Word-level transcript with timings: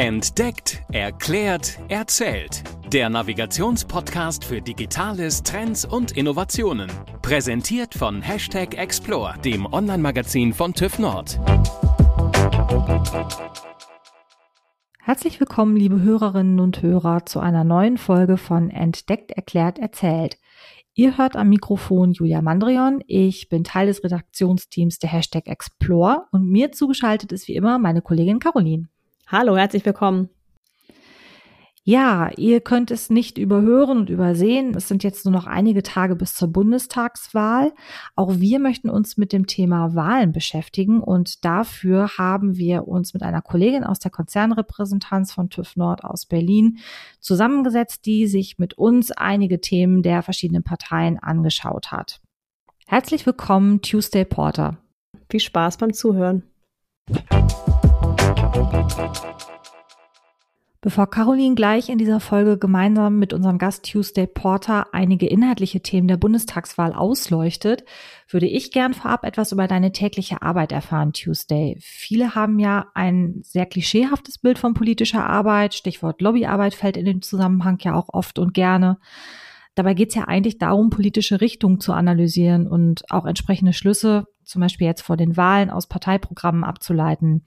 Entdeckt, 0.00 0.84
erklärt, 0.92 1.76
erzählt. 1.88 2.62
Der 2.92 3.10
Navigationspodcast 3.10 4.44
für 4.44 4.62
Digitales, 4.62 5.42
Trends 5.42 5.84
und 5.84 6.12
Innovationen. 6.12 6.88
Präsentiert 7.20 7.96
von 7.96 8.22
Hashtag 8.22 8.78
Explore, 8.78 9.34
dem 9.44 9.66
Online-Magazin 9.66 10.52
von 10.52 10.72
TÜV 10.72 11.00
Nord. 11.00 11.40
Herzlich 15.00 15.40
willkommen, 15.40 15.76
liebe 15.76 16.00
Hörerinnen 16.00 16.60
und 16.60 16.80
Hörer, 16.80 17.26
zu 17.26 17.40
einer 17.40 17.64
neuen 17.64 17.98
Folge 17.98 18.36
von 18.36 18.70
Entdeckt, 18.70 19.32
erklärt, 19.32 19.80
erzählt. 19.80 20.38
Ihr 20.94 21.18
hört 21.18 21.34
am 21.34 21.48
Mikrofon 21.48 22.12
Julia 22.12 22.40
Mandrion. 22.40 23.02
Ich 23.08 23.48
bin 23.48 23.64
Teil 23.64 23.88
des 23.88 24.04
Redaktionsteams 24.04 25.00
der 25.00 25.10
Hashtag 25.10 25.48
Explore 25.48 26.26
und 26.30 26.48
mir 26.48 26.70
zugeschaltet 26.70 27.32
ist 27.32 27.48
wie 27.48 27.56
immer 27.56 27.80
meine 27.80 28.00
Kollegin 28.00 28.38
Caroline. 28.38 28.86
Hallo, 29.30 29.58
herzlich 29.58 29.84
willkommen. 29.84 30.30
Ja, 31.84 32.30
ihr 32.36 32.62
könnt 32.62 32.90
es 32.90 33.10
nicht 33.10 33.36
überhören 33.36 33.98
und 33.98 34.10
übersehen. 34.10 34.74
Es 34.74 34.88
sind 34.88 35.04
jetzt 35.04 35.26
nur 35.26 35.32
noch 35.32 35.46
einige 35.46 35.82
Tage 35.82 36.16
bis 36.16 36.34
zur 36.34 36.48
Bundestagswahl. 36.48 37.74
Auch 38.16 38.38
wir 38.38 38.58
möchten 38.58 38.88
uns 38.88 39.18
mit 39.18 39.34
dem 39.34 39.46
Thema 39.46 39.94
Wahlen 39.94 40.32
beschäftigen 40.32 41.00
und 41.00 41.44
dafür 41.44 42.08
haben 42.16 42.56
wir 42.56 42.88
uns 42.88 43.12
mit 43.12 43.22
einer 43.22 43.42
Kollegin 43.42 43.84
aus 43.84 43.98
der 43.98 44.10
Konzernrepräsentanz 44.10 45.32
von 45.32 45.50
TÜV 45.50 45.76
Nord 45.76 46.04
aus 46.04 46.24
Berlin 46.24 46.78
zusammengesetzt, 47.20 48.06
die 48.06 48.26
sich 48.26 48.58
mit 48.58 48.78
uns 48.78 49.10
einige 49.12 49.60
Themen 49.60 50.02
der 50.02 50.22
verschiedenen 50.22 50.62
Parteien 50.62 51.18
angeschaut 51.18 51.92
hat. 51.92 52.22
Herzlich 52.86 53.26
willkommen, 53.26 53.82
Tuesday 53.82 54.24
Porter. 54.24 54.78
Viel 55.28 55.40
Spaß 55.40 55.76
beim 55.76 55.92
Zuhören. 55.92 56.44
Bevor 60.80 61.10
Caroline 61.10 61.54
gleich 61.54 61.88
in 61.88 61.98
dieser 61.98 62.20
Folge 62.20 62.56
gemeinsam 62.56 63.18
mit 63.18 63.32
unserem 63.32 63.58
Gast 63.58 63.84
Tuesday 63.84 64.26
Porter 64.26 64.86
einige 64.92 65.26
inhaltliche 65.26 65.80
Themen 65.80 66.08
der 66.08 66.16
Bundestagswahl 66.16 66.92
ausleuchtet, 66.92 67.84
würde 68.28 68.46
ich 68.46 68.70
gern 68.70 68.94
vorab 68.94 69.24
etwas 69.24 69.52
über 69.52 69.66
deine 69.66 69.92
tägliche 69.92 70.40
Arbeit 70.40 70.72
erfahren, 70.72 71.12
Tuesday. 71.12 71.76
Viele 71.80 72.36
haben 72.36 72.58
ja 72.58 72.86
ein 72.94 73.40
sehr 73.42 73.66
klischeehaftes 73.66 74.38
Bild 74.38 74.58
von 74.58 74.72
politischer 74.72 75.26
Arbeit. 75.28 75.74
Stichwort 75.74 76.22
Lobbyarbeit 76.22 76.74
fällt 76.74 76.96
in 76.96 77.04
den 77.04 77.22
Zusammenhang 77.22 77.78
ja 77.82 77.94
auch 77.94 78.08
oft 78.12 78.38
und 78.38 78.54
gerne. 78.54 78.98
Dabei 79.74 79.94
geht 79.94 80.08
es 80.10 80.14
ja 80.14 80.24
eigentlich 80.24 80.58
darum, 80.58 80.90
politische 80.90 81.40
Richtungen 81.40 81.80
zu 81.80 81.92
analysieren 81.92 82.66
und 82.66 83.10
auch 83.10 83.26
entsprechende 83.26 83.72
Schlüsse, 83.72 84.26
zum 84.44 84.60
Beispiel 84.60 84.86
jetzt 84.86 85.02
vor 85.02 85.16
den 85.16 85.36
Wahlen, 85.36 85.70
aus 85.70 85.86
Parteiprogrammen 85.86 86.64
abzuleiten. 86.64 87.44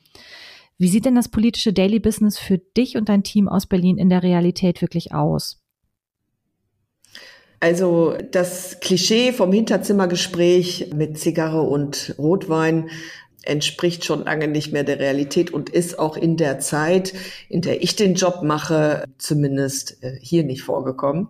Wie 0.81 0.87
sieht 0.87 1.05
denn 1.05 1.13
das 1.13 1.29
politische 1.29 1.73
Daily 1.73 1.99
Business 1.99 2.39
für 2.39 2.57
dich 2.57 2.97
und 2.97 3.07
dein 3.07 3.21
Team 3.21 3.47
aus 3.47 3.67
Berlin 3.67 3.99
in 3.99 4.09
der 4.09 4.23
Realität 4.23 4.81
wirklich 4.81 5.13
aus? 5.13 5.61
Also 7.59 8.17
das 8.31 8.79
Klischee 8.79 9.31
vom 9.31 9.53
Hinterzimmergespräch 9.53 10.89
mit 10.95 11.19
Zigarre 11.19 11.61
und 11.61 12.15
Rotwein 12.17 12.89
entspricht 13.43 14.05
schon 14.05 14.23
lange 14.23 14.47
nicht 14.47 14.73
mehr 14.73 14.83
der 14.83 14.99
Realität 14.99 15.51
und 15.51 15.69
ist 15.69 15.99
auch 15.99 16.17
in 16.17 16.35
der 16.35 16.57
Zeit, 16.57 17.13
in 17.47 17.61
der 17.61 17.83
ich 17.83 17.95
den 17.95 18.15
Job 18.15 18.41
mache, 18.41 19.05
zumindest 19.19 20.01
äh, 20.03 20.17
hier 20.19 20.43
nicht 20.43 20.63
vorgekommen. 20.63 21.27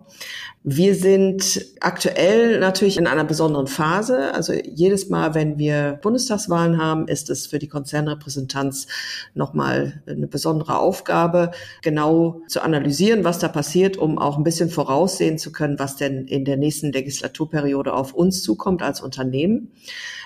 Wir 0.64 0.94
sind 0.94 1.66
aktuell 1.80 2.60
natürlich 2.60 2.96
in 2.96 3.08
einer 3.08 3.24
besonderen 3.24 3.66
Phase. 3.66 4.32
Also 4.32 4.52
jedes 4.52 5.08
Mal, 5.08 5.34
wenn 5.34 5.58
wir 5.58 5.98
Bundestagswahlen 6.02 6.80
haben, 6.80 7.08
ist 7.08 7.30
es 7.30 7.48
für 7.48 7.58
die 7.58 7.66
Konzernrepräsentanz 7.66 8.86
nochmal 9.34 10.02
eine 10.06 10.28
besondere 10.28 10.78
Aufgabe, 10.78 11.50
genau 11.82 12.42
zu 12.46 12.62
analysieren, 12.62 13.24
was 13.24 13.40
da 13.40 13.48
passiert, 13.48 13.96
um 13.96 14.18
auch 14.18 14.38
ein 14.38 14.44
bisschen 14.44 14.70
voraussehen 14.70 15.36
zu 15.36 15.50
können, 15.50 15.80
was 15.80 15.96
denn 15.96 16.28
in 16.28 16.44
der 16.44 16.56
nächsten 16.56 16.92
Legislaturperiode 16.92 17.92
auf 17.92 18.14
uns 18.14 18.44
zukommt 18.44 18.82
als 18.82 19.00
Unternehmen. 19.00 19.72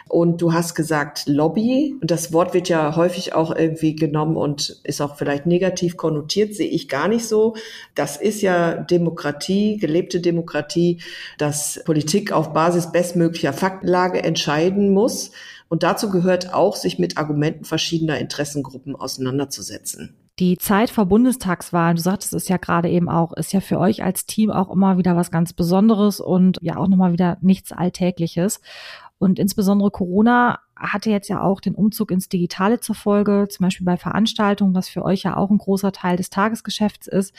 Und 0.09 0.41
du 0.41 0.53
hast 0.53 0.77
gesagt 0.77 1.25
Lobby. 1.27 1.97
Das 2.01 2.33
Wort 2.33 2.55
wird 2.55 2.69
ja 2.69 2.95
häufig 2.95 3.35
auch 3.35 3.55
irgendwie 3.55 3.97
genommen 3.97 4.37
und 4.37 4.81
ist 4.85 5.01
auch 5.01 5.17
vielleicht 5.17 5.47
negativ 5.47 5.97
konnotiert, 5.97 6.55
sehe 6.55 6.69
ich 6.69 6.89
gar 6.89 7.09
nicht 7.09 7.27
so. 7.27 7.57
Das 7.97 8.17
ist 8.17 8.41
ja 8.41 8.75
Demokratie, 8.75 9.79
gelebte 9.79 10.21
Demokratie, 10.27 11.01
dass 11.39 11.81
Politik 11.85 12.33
auf 12.33 12.53
Basis 12.53 12.93
bestmöglicher 12.93 13.53
Faktenlage 13.53 14.23
entscheiden 14.23 14.93
muss. 14.93 15.31
Und 15.69 15.83
dazu 15.83 16.11
gehört 16.11 16.53
auch, 16.53 16.77
sich 16.77 16.99
mit 16.99 17.17
Argumenten 17.17 17.65
verschiedener 17.65 18.19
Interessengruppen 18.19 18.95
auseinanderzusetzen. 18.95 20.15
Die 20.39 20.59
Zeit 20.59 20.91
vor 20.91 21.07
Bundestagswahlen, 21.07 21.97
du 21.97 22.03
sagtest 22.03 22.35
es 22.35 22.49
ja 22.49 22.59
gerade 22.59 22.91
eben 22.91 23.09
auch, 23.09 23.33
ist 23.33 23.55
ja 23.55 23.61
für 23.61 23.79
euch 23.79 24.05
als 24.05 24.27
Team 24.27 24.51
auch 24.51 24.71
immer 24.71 24.99
wieder 24.99 25.17
was 25.17 25.31
ganz 25.31 25.55
Besonderes 25.55 26.21
und 26.21 26.59
ja 26.61 26.77
auch 26.77 26.89
nochmal 26.89 27.13
wieder 27.13 27.39
nichts 27.41 27.73
Alltägliches. 27.73 28.61
Und 29.19 29.39
insbesondere 29.39 29.91
Corona 29.91 30.59
hatte 30.77 31.09
jetzt 31.11 31.29
ja 31.29 31.41
auch 31.41 31.63
den 31.63 31.75
Umzug 31.75 32.11
ins 32.11 32.29
Digitale 32.29 32.81
zur 32.81 32.95
Folge, 32.95 33.49
zum 33.49 33.65
Beispiel 33.65 33.87
bei 33.87 33.97
Veranstaltungen, 33.97 34.75
was 34.75 34.91
für 34.91 35.03
euch 35.03 35.23
ja 35.23 35.39
auch 35.39 35.51
ein 35.51 35.57
großer 35.57 35.91
Teil 35.91 36.19
des 36.19 36.29
Tagesgeschäfts 36.29 37.07
ist. 37.07 37.35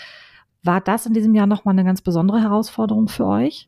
War 0.63 0.81
das 0.81 1.05
in 1.05 1.13
diesem 1.13 1.33
Jahr 1.33 1.47
nochmal 1.47 1.73
eine 1.73 1.83
ganz 1.83 2.01
besondere 2.01 2.41
Herausforderung 2.41 3.07
für 3.07 3.25
euch? 3.25 3.67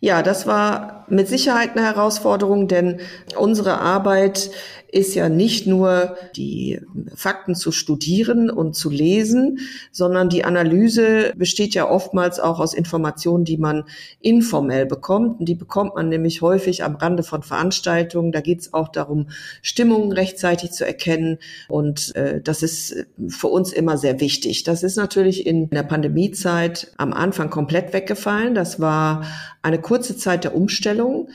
Ja, 0.00 0.22
das 0.22 0.46
war 0.46 1.04
mit 1.08 1.28
Sicherheit 1.28 1.76
eine 1.76 1.84
Herausforderung, 1.84 2.68
denn 2.68 3.00
unsere 3.36 3.80
Arbeit 3.80 4.50
ist 4.92 5.14
ja 5.14 5.28
nicht 5.28 5.66
nur 5.66 6.16
die 6.36 6.80
Fakten 7.14 7.54
zu 7.54 7.72
studieren 7.72 8.50
und 8.50 8.74
zu 8.74 8.90
lesen, 8.90 9.58
sondern 9.92 10.28
die 10.28 10.44
Analyse 10.44 11.32
besteht 11.36 11.74
ja 11.74 11.88
oftmals 11.88 12.40
auch 12.40 12.58
aus 12.60 12.74
Informationen, 12.74 13.44
die 13.44 13.56
man 13.56 13.84
informell 14.20 14.86
bekommt. 14.86 15.40
Und 15.40 15.46
die 15.48 15.54
bekommt 15.54 15.94
man 15.94 16.08
nämlich 16.08 16.42
häufig 16.42 16.84
am 16.84 16.96
Rande 16.96 17.22
von 17.22 17.42
Veranstaltungen. 17.42 18.32
Da 18.32 18.40
geht 18.40 18.60
es 18.60 18.74
auch 18.74 18.88
darum, 18.88 19.28
Stimmungen 19.62 20.12
rechtzeitig 20.12 20.72
zu 20.72 20.86
erkennen. 20.86 21.38
Und 21.68 22.14
äh, 22.16 22.40
das 22.40 22.62
ist 22.62 23.06
für 23.28 23.48
uns 23.48 23.72
immer 23.72 23.96
sehr 23.96 24.20
wichtig. 24.20 24.64
Das 24.64 24.82
ist 24.82 24.96
natürlich 24.96 25.46
in 25.46 25.70
der 25.70 25.84
Pandemiezeit 25.84 26.92
am 26.96 27.12
Anfang 27.12 27.50
komplett 27.50 27.92
weggefallen. 27.92 28.54
Das 28.54 28.80
war 28.80 29.24
eine 29.62 29.80
kurze 29.80 30.16
Zeit 30.16 30.44
der 30.44 30.54
Umstellung, 30.54 31.28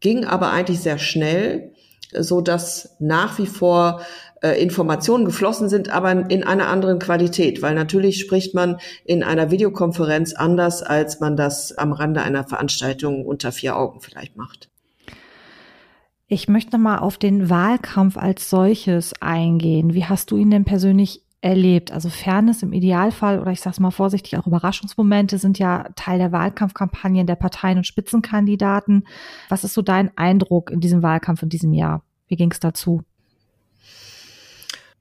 ging 0.00 0.24
aber 0.24 0.50
eigentlich 0.52 0.80
sehr 0.80 0.98
schnell, 0.98 1.72
so 2.18 2.40
dass 2.40 2.96
nach 2.98 3.38
wie 3.38 3.46
vor 3.46 4.02
äh, 4.42 4.60
Informationen 4.62 5.24
geflossen 5.24 5.68
sind, 5.68 5.90
aber 5.90 6.30
in 6.30 6.44
einer 6.44 6.68
anderen 6.68 6.98
Qualität, 6.98 7.62
weil 7.62 7.74
natürlich 7.74 8.20
spricht 8.20 8.54
man 8.54 8.78
in 9.04 9.22
einer 9.22 9.50
Videokonferenz 9.50 10.32
anders, 10.32 10.82
als 10.82 11.20
man 11.20 11.36
das 11.36 11.76
am 11.76 11.92
Rande 11.92 12.22
einer 12.22 12.44
Veranstaltung 12.44 13.24
unter 13.24 13.52
vier 13.52 13.76
Augen 13.76 14.00
vielleicht 14.00 14.36
macht. 14.36 14.68
Ich 16.26 16.48
möchte 16.48 16.78
mal 16.78 16.98
auf 16.98 17.18
den 17.18 17.50
Wahlkampf 17.50 18.16
als 18.16 18.48
solches 18.48 19.14
eingehen. 19.20 19.94
Wie 19.94 20.04
hast 20.04 20.30
du 20.30 20.36
ihn 20.36 20.50
denn 20.50 20.64
persönlich 20.64 21.24
erlebt. 21.40 21.90
Also 21.92 22.10
Fairness 22.10 22.62
im 22.62 22.72
Idealfall 22.72 23.40
oder 23.40 23.50
ich 23.50 23.60
sage 23.60 23.74
es 23.74 23.80
mal 23.80 23.90
vorsichtig, 23.90 24.36
auch 24.36 24.46
Überraschungsmomente 24.46 25.38
sind 25.38 25.58
ja 25.58 25.88
Teil 25.96 26.18
der 26.18 26.32
Wahlkampfkampagnen 26.32 27.26
der 27.26 27.36
Parteien 27.36 27.78
und 27.78 27.86
Spitzenkandidaten. 27.86 29.06
Was 29.48 29.64
ist 29.64 29.74
so 29.74 29.82
dein 29.82 30.16
Eindruck 30.16 30.70
in 30.70 30.80
diesem 30.80 31.02
Wahlkampf 31.02 31.42
in 31.42 31.48
diesem 31.48 31.72
Jahr? 31.72 32.02
Wie 32.28 32.36
ging 32.36 32.50
es 32.50 32.60
dazu? 32.60 33.02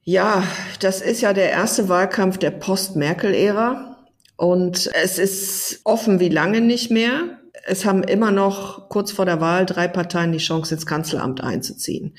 Ja, 0.03 0.44
das 0.79 1.01
ist 1.01 1.22
ja 1.22 1.33
der 1.33 1.51
erste 1.51 1.89
Wahlkampf 1.89 2.38
der 2.38 2.51
Post-Merkel-Ära. 2.51 3.97
Und 4.38 4.89
es 4.94 5.19
ist 5.19 5.81
offen 5.83 6.21
wie 6.21 6.29
lange 6.29 6.61
nicht 6.61 6.89
mehr 6.89 7.39
es 7.66 7.86
haben 7.86 8.04
immer 8.04 8.32
noch 8.32 8.90
kurz 8.90 9.12
vor 9.12 9.26
der 9.26 9.42
Wahl 9.42 9.66
drei 9.66 9.88
Parteien 9.88 10.32
die 10.32 10.38
Chance, 10.38 10.74
ins 10.74 10.86
Kanzleramt 10.86 11.42
einzuziehen. 11.42 12.14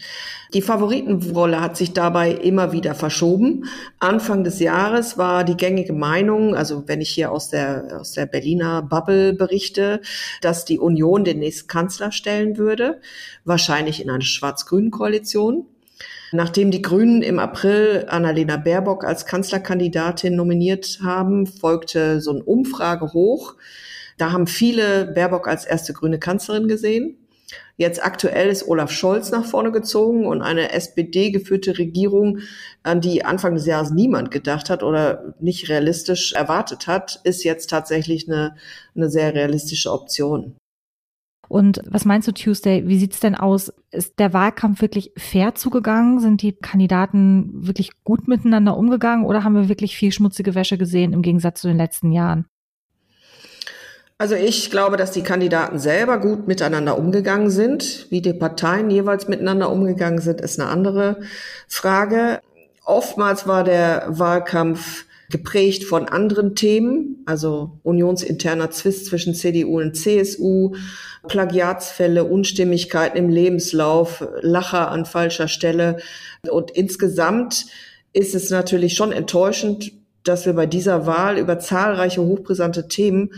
Die 0.54 0.62
Favoritenrolle 0.62 1.60
hat 1.60 1.76
sich 1.76 1.92
dabei 1.92 2.32
immer 2.32 2.72
wieder 2.72 2.94
verschoben. 2.94 3.64
Anfang 3.98 4.44
des 4.44 4.58
Jahres 4.60 5.18
war 5.18 5.44
die 5.44 5.56
gängige 5.56 5.92
Meinung, 5.92 6.54
also 6.54 6.84
wenn 6.86 7.00
ich 7.00 7.10
hier 7.10 7.32
aus 7.32 7.50
der, 7.50 7.98
aus 8.00 8.12
der 8.12 8.26
Berliner 8.26 8.82
Bubble 8.82 9.32
berichte, 9.32 10.00
dass 10.40 10.64
die 10.64 10.78
Union 10.78 11.24
den 11.24 11.38
nächsten 11.38 11.68
Kanzler 11.68 12.12
stellen 12.12 12.56
würde, 12.56 13.00
wahrscheinlich 13.44 14.02
in 14.02 14.10
einer 14.10 14.22
schwarz-grünen 14.22 14.90
Koalition. 14.90 15.66
Nachdem 16.32 16.70
die 16.70 16.82
Grünen 16.82 17.22
im 17.22 17.38
April 17.40 18.06
Annalena 18.08 18.56
Baerbock 18.56 19.04
als 19.04 19.26
Kanzlerkandidatin 19.26 20.36
nominiert 20.36 21.00
haben, 21.02 21.46
folgte 21.46 22.20
so 22.20 22.32
ein 22.32 22.40
Umfrage 22.40 23.12
hoch 23.12 23.56
da 24.20 24.32
haben 24.32 24.46
viele 24.46 25.06
Baerbock 25.06 25.48
als 25.48 25.64
erste 25.64 25.92
grüne 25.92 26.18
Kanzlerin 26.18 26.68
gesehen. 26.68 27.16
Jetzt 27.76 28.04
aktuell 28.04 28.48
ist 28.48 28.68
Olaf 28.68 28.90
Scholz 28.92 29.30
nach 29.30 29.44
vorne 29.44 29.72
gezogen 29.72 30.26
und 30.26 30.42
eine 30.42 30.72
SPD-geführte 30.72 31.78
Regierung, 31.78 32.40
an 32.82 33.00
die 33.00 33.24
Anfang 33.24 33.54
des 33.54 33.66
Jahres 33.66 33.90
niemand 33.90 34.30
gedacht 34.30 34.70
hat 34.70 34.82
oder 34.82 35.34
nicht 35.40 35.68
realistisch 35.68 36.32
erwartet 36.32 36.86
hat, 36.86 37.20
ist 37.24 37.42
jetzt 37.42 37.70
tatsächlich 37.70 38.28
eine, 38.28 38.56
eine 38.94 39.08
sehr 39.08 39.34
realistische 39.34 39.90
Option. 39.90 40.56
Und 41.48 41.80
was 41.84 42.04
meinst 42.04 42.28
du, 42.28 42.32
Tuesday? 42.32 42.86
Wie 42.86 42.98
sieht's 42.98 43.18
denn 43.18 43.34
aus? 43.34 43.72
Ist 43.90 44.20
der 44.20 44.32
Wahlkampf 44.32 44.82
wirklich 44.82 45.10
fair 45.16 45.56
zugegangen? 45.56 46.20
Sind 46.20 46.42
die 46.42 46.52
Kandidaten 46.52 47.66
wirklich 47.66 47.90
gut 48.04 48.28
miteinander 48.28 48.76
umgegangen 48.76 49.24
oder 49.24 49.42
haben 49.42 49.56
wir 49.56 49.68
wirklich 49.68 49.96
viel 49.96 50.12
schmutzige 50.12 50.54
Wäsche 50.54 50.78
gesehen 50.78 51.12
im 51.12 51.22
Gegensatz 51.22 51.62
zu 51.62 51.68
den 51.68 51.76
letzten 51.76 52.12
Jahren? 52.12 52.46
Also 54.20 54.34
ich 54.34 54.70
glaube, 54.70 54.98
dass 54.98 55.12
die 55.12 55.22
Kandidaten 55.22 55.78
selber 55.78 56.18
gut 56.18 56.46
miteinander 56.46 56.98
umgegangen 56.98 57.48
sind. 57.48 58.06
Wie 58.10 58.20
die 58.20 58.34
Parteien 58.34 58.90
jeweils 58.90 59.28
miteinander 59.28 59.70
umgegangen 59.70 60.20
sind, 60.20 60.42
ist 60.42 60.60
eine 60.60 60.68
andere 60.68 61.20
Frage. 61.68 62.40
Oftmals 62.84 63.46
war 63.46 63.64
der 63.64 64.04
Wahlkampf 64.08 65.06
geprägt 65.30 65.84
von 65.84 66.06
anderen 66.06 66.54
Themen, 66.54 67.22
also 67.24 67.78
unionsinterner 67.82 68.70
Zwist 68.70 69.06
zwischen 69.06 69.34
CDU 69.34 69.80
und 69.80 69.96
CSU, 69.96 70.74
Plagiatsfälle, 71.26 72.24
Unstimmigkeiten 72.24 73.16
im 73.16 73.30
Lebenslauf, 73.30 74.22
Lacher 74.42 74.90
an 74.90 75.06
falscher 75.06 75.48
Stelle. 75.48 75.96
Und 76.46 76.70
insgesamt 76.72 77.64
ist 78.12 78.34
es 78.34 78.50
natürlich 78.50 78.96
schon 78.96 79.12
enttäuschend, 79.12 79.92
dass 80.24 80.44
wir 80.44 80.52
bei 80.52 80.66
dieser 80.66 81.06
Wahl 81.06 81.38
über 81.38 81.58
zahlreiche 81.58 82.20
hochbrisante 82.20 82.86
Themen 82.86 83.30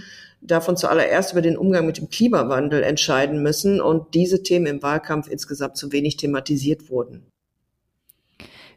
davon 0.42 0.76
zuallererst 0.76 1.32
über 1.32 1.42
den 1.42 1.56
Umgang 1.56 1.86
mit 1.86 1.98
dem 1.98 2.08
Klimawandel 2.08 2.82
entscheiden 2.82 3.42
müssen 3.42 3.80
und 3.80 4.14
diese 4.14 4.42
Themen 4.42 4.66
im 4.66 4.82
Wahlkampf 4.82 5.28
insgesamt 5.28 5.76
zu 5.76 5.92
wenig 5.92 6.16
thematisiert 6.16 6.90
wurden. 6.90 7.26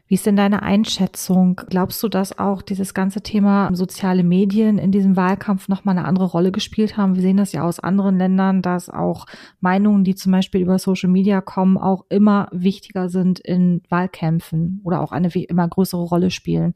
Wie 0.08 0.14
ist 0.14 0.24
denn 0.24 0.36
deine 0.36 0.62
Einschätzung? 0.62 1.60
Glaubst 1.68 2.00
du, 2.00 2.08
dass 2.08 2.38
auch 2.38 2.62
dieses 2.62 2.94
ganze 2.94 3.22
Thema 3.22 3.70
soziale 3.72 4.22
Medien 4.22 4.78
in 4.78 4.92
diesem 4.92 5.16
Wahlkampf 5.16 5.66
nochmal 5.66 5.98
eine 5.98 6.06
andere 6.06 6.26
Rolle 6.26 6.52
gespielt 6.52 6.96
haben? 6.96 7.16
Wir 7.16 7.22
sehen 7.22 7.38
das 7.38 7.50
ja 7.50 7.64
aus 7.64 7.80
anderen 7.80 8.16
Ländern, 8.16 8.62
dass 8.62 8.88
auch 8.88 9.26
Meinungen, 9.58 10.04
die 10.04 10.14
zum 10.14 10.30
Beispiel 10.30 10.60
über 10.60 10.78
Social 10.78 11.10
Media 11.10 11.40
kommen, 11.40 11.76
auch 11.76 12.04
immer 12.08 12.48
wichtiger 12.52 13.08
sind 13.08 13.40
in 13.40 13.82
Wahlkämpfen 13.88 14.80
oder 14.84 15.00
auch 15.00 15.10
eine 15.10 15.28
immer 15.34 15.66
größere 15.66 16.02
Rolle 16.02 16.30
spielen. 16.30 16.74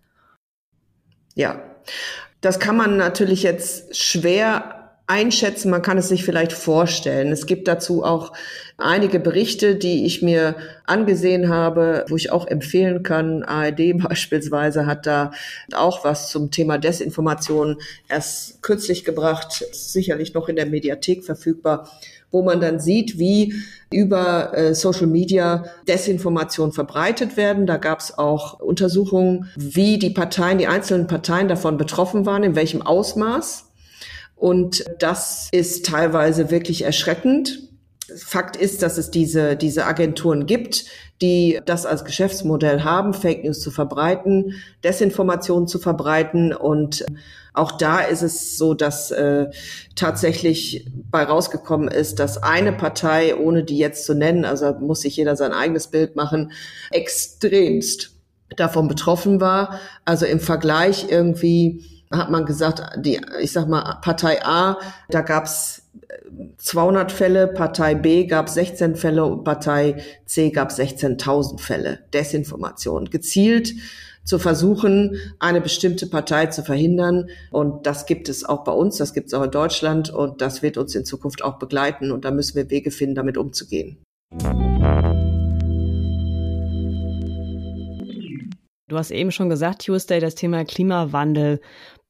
Ja, 1.37 1.63
das 2.41 2.59
kann 2.59 2.77
man 2.77 2.97
natürlich 2.97 3.45
jetzt 3.45 3.97
schwer 3.97 4.80
einschätzen, 5.11 5.71
man 5.71 5.83
kann 5.83 5.99
es 5.99 6.09
sich 6.09 6.25
vielleicht 6.25 6.53
vorstellen. 6.53 7.33
Es 7.33 7.47
gibt 7.47 7.67
dazu 7.67 8.05
auch 8.05 8.33
einige 8.79 9.19
Berichte, 9.19 9.75
die 9.75 10.07
ich 10.07 10.23
mir 10.23 10.55
angesehen 10.87 11.49
habe, 11.49 12.05
wo 12.09 12.15
ich 12.15 12.31
auch 12.31 12.47
empfehlen 12.47 13.03
kann. 13.03 13.43
ARD 13.43 13.99
beispielsweise 14.09 14.87
hat 14.87 15.07
da 15.07 15.33
auch 15.75 16.05
was 16.05 16.31
zum 16.31 16.53
Thema 16.53 16.79
Desinformation 16.79 17.79
erst 18.09 18.63
kürzlich 18.63 19.05
gebracht, 19.05 19.65
sicherlich 19.73 20.33
noch 20.33 20.49
in 20.49 20.55
der 20.55 20.67
Mediathek 20.67 21.25
verfügbar, 21.25 21.91
wo 22.31 22.43
man 22.43 22.61
dann 22.61 22.79
sieht, 22.79 23.19
wie 23.19 23.55
über 23.93 24.57
äh, 24.57 24.77
Social 24.77 25.09
Media 25.09 25.65
Desinformation 25.89 26.71
verbreitet 26.71 27.37
werden. 27.37 27.67
Da 27.67 27.79
gab 27.79 27.99
es 27.99 28.17
auch 28.17 28.61
Untersuchungen, 28.61 29.51
wie 29.57 29.99
die 29.99 30.11
Parteien, 30.11 30.59
die 30.59 30.69
einzelnen 30.69 31.09
Parteien 31.09 31.49
davon 31.49 31.77
betroffen 31.79 32.27
waren, 32.27 32.45
in 32.45 32.55
welchem 32.55 32.83
Ausmaß. 32.83 33.70
Und 34.41 34.85
das 34.99 35.51
ist 35.53 35.85
teilweise 35.85 36.51
wirklich 36.51 36.83
erschreckend. 36.83 37.59
Fakt 38.17 38.57
ist, 38.57 38.83
dass 38.83 38.97
es 38.97 39.11
diese, 39.11 39.55
diese 39.55 39.85
Agenturen 39.85 40.47
gibt, 40.47 40.87
die 41.21 41.61
das 41.67 41.85
als 41.85 42.07
Geschäftsmodell 42.07 42.83
haben, 42.83 43.13
Fake 43.13 43.45
News 43.45 43.61
zu 43.61 43.71
verbreiten, 43.71 44.55
Desinformation 44.83 45.69
zu 45.69 45.79
verbreiten. 45.79 46.55
Und 46.55 47.05
auch 47.53 47.73
da 47.73 48.01
ist 48.01 48.23
es 48.23 48.57
so, 48.57 48.73
dass 48.73 49.11
äh, 49.11 49.49
tatsächlich 49.95 50.89
bei 51.11 51.23
rausgekommen 51.23 51.89
ist, 51.89 52.19
dass 52.19 52.43
eine 52.43 52.73
Partei, 52.73 53.37
ohne 53.37 53.63
die 53.63 53.77
jetzt 53.77 54.07
zu 54.07 54.15
nennen, 54.15 54.47
also 54.47 54.73
muss 54.81 55.03
sich 55.03 55.17
jeder 55.17 55.37
sein 55.37 55.53
eigenes 55.53 55.89
Bild 55.89 56.17
machen, 56.17 56.53
extremst 56.91 58.13
davon 58.57 58.89
betroffen 58.89 59.43
war. 59.43 59.79
Also 60.07 60.25
im 60.25 60.41
Vergleich 60.41 61.09
irgendwie 61.11 62.00
hat 62.13 62.31
man 62.31 62.45
gesagt, 62.45 62.83
die, 62.97 63.21
ich 63.41 63.53
sag 63.53 63.69
mal, 63.69 63.99
Partei 64.03 64.45
A, 64.45 64.79
da 65.09 65.21
gab's 65.21 65.83
200 66.59 67.13
Fälle, 67.13 67.47
Partei 67.47 67.95
B 67.95 68.27
gab 68.27 68.49
16 68.49 68.97
Fälle 68.97 69.25
und 69.25 69.45
Partei 69.45 70.03
C 70.27 70.51
gab 70.51 70.71
16.000 70.71 71.61
Fälle 71.61 72.01
Desinformation. 72.13 73.07
Gezielt 73.07 73.75
zu 74.25 74.39
versuchen, 74.39 75.17
eine 75.39 75.61
bestimmte 75.61 76.07
Partei 76.07 76.47
zu 76.47 76.63
verhindern. 76.63 77.31
Und 77.51 77.87
das 77.87 78.07
gibt 78.07 78.29
es 78.29 78.45
auch 78.45 78.65
bei 78.65 78.73
uns, 78.73 78.97
das 78.97 79.15
gibt 79.15 79.29
es 79.29 79.35
auch 79.35 79.43
in 79.43 79.51
Deutschland 79.51 80.11
und 80.11 80.41
das 80.41 80.63
wird 80.63 80.77
uns 80.79 80.95
in 80.95 81.05
Zukunft 81.05 81.43
auch 81.43 81.59
begleiten. 81.59 82.11
Und 82.11 82.25
da 82.25 82.31
müssen 82.31 82.57
wir 82.57 82.71
Wege 82.71 82.91
finden, 82.91 83.15
damit 83.15 83.39
umzugehen. 83.39 83.99
Du 88.89 88.99
hast 88.99 89.13
eben 89.13 89.31
schon 89.31 89.49
gesagt, 89.49 89.87
Tuesday, 89.87 90.19
das 90.19 90.35
Thema 90.35 90.65
Klimawandel 90.65 91.61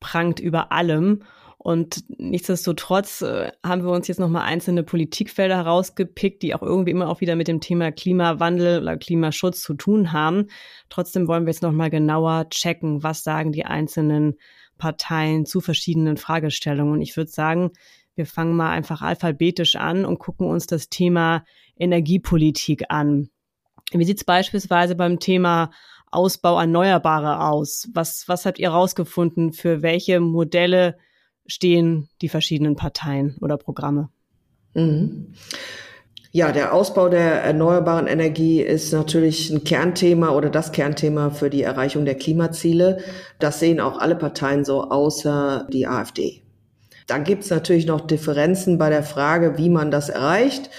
prangt 0.00 0.40
über 0.40 0.72
allem. 0.72 1.22
Und 1.62 2.04
nichtsdestotrotz 2.18 3.20
äh, 3.20 3.52
haben 3.62 3.84
wir 3.84 3.90
uns 3.90 4.08
jetzt 4.08 4.18
nochmal 4.18 4.46
einzelne 4.46 4.82
Politikfelder 4.82 5.58
herausgepickt, 5.58 6.42
die 6.42 6.54
auch 6.54 6.62
irgendwie 6.62 6.90
immer 6.90 7.10
auch 7.10 7.20
wieder 7.20 7.36
mit 7.36 7.48
dem 7.48 7.60
Thema 7.60 7.92
Klimawandel 7.92 8.80
oder 8.80 8.96
Klimaschutz 8.96 9.60
zu 9.60 9.74
tun 9.74 10.12
haben. 10.12 10.46
Trotzdem 10.88 11.28
wollen 11.28 11.44
wir 11.44 11.52
jetzt 11.52 11.62
nochmal 11.62 11.90
genauer 11.90 12.48
checken, 12.48 13.02
was 13.02 13.22
sagen 13.22 13.52
die 13.52 13.66
einzelnen 13.66 14.38
Parteien 14.78 15.44
zu 15.44 15.60
verschiedenen 15.60 16.16
Fragestellungen. 16.16 16.94
Und 16.94 17.02
ich 17.02 17.18
würde 17.18 17.30
sagen, 17.30 17.72
wir 18.14 18.24
fangen 18.24 18.56
mal 18.56 18.70
einfach 18.70 19.02
alphabetisch 19.02 19.76
an 19.76 20.06
und 20.06 20.18
gucken 20.18 20.46
uns 20.46 20.66
das 20.66 20.88
Thema 20.88 21.44
Energiepolitik 21.78 22.84
an. 22.88 23.28
Wie 23.92 24.04
sieht 24.04 24.18
es 24.18 24.24
beispielsweise 24.24 24.94
beim 24.94 25.18
Thema 25.18 25.70
Ausbau 26.10 26.58
Erneuerbare 26.58 27.44
aus? 27.44 27.88
Was, 27.94 28.24
was 28.26 28.46
habt 28.46 28.58
ihr 28.58 28.70
rausgefunden? 28.70 29.52
Für 29.52 29.82
welche 29.82 30.20
Modelle 30.20 30.96
stehen 31.46 32.08
die 32.20 32.28
verschiedenen 32.28 32.76
Parteien 32.76 33.36
oder 33.40 33.56
Programme? 33.56 34.10
Mhm. 34.74 35.34
Ja, 36.32 36.52
der 36.52 36.72
Ausbau 36.72 37.08
der 37.08 37.42
erneuerbaren 37.42 38.06
Energie 38.06 38.60
ist 38.62 38.92
natürlich 38.92 39.50
ein 39.50 39.64
Kernthema 39.64 40.30
oder 40.30 40.48
das 40.48 40.70
Kernthema 40.70 41.30
für 41.30 41.50
die 41.50 41.62
Erreichung 41.62 42.04
der 42.04 42.14
Klimaziele. 42.14 42.98
Das 43.40 43.58
sehen 43.58 43.80
auch 43.80 43.98
alle 43.98 44.14
Parteien 44.14 44.64
so, 44.64 44.84
außer 44.84 45.66
die 45.72 45.88
AfD. 45.88 46.42
Dann 47.08 47.24
gibt 47.24 47.42
es 47.42 47.50
natürlich 47.50 47.86
noch 47.86 48.00
Differenzen 48.00 48.78
bei 48.78 48.90
der 48.90 49.02
Frage, 49.02 49.58
wie 49.58 49.68
man 49.68 49.90
das 49.90 50.08
erreicht. 50.08 50.70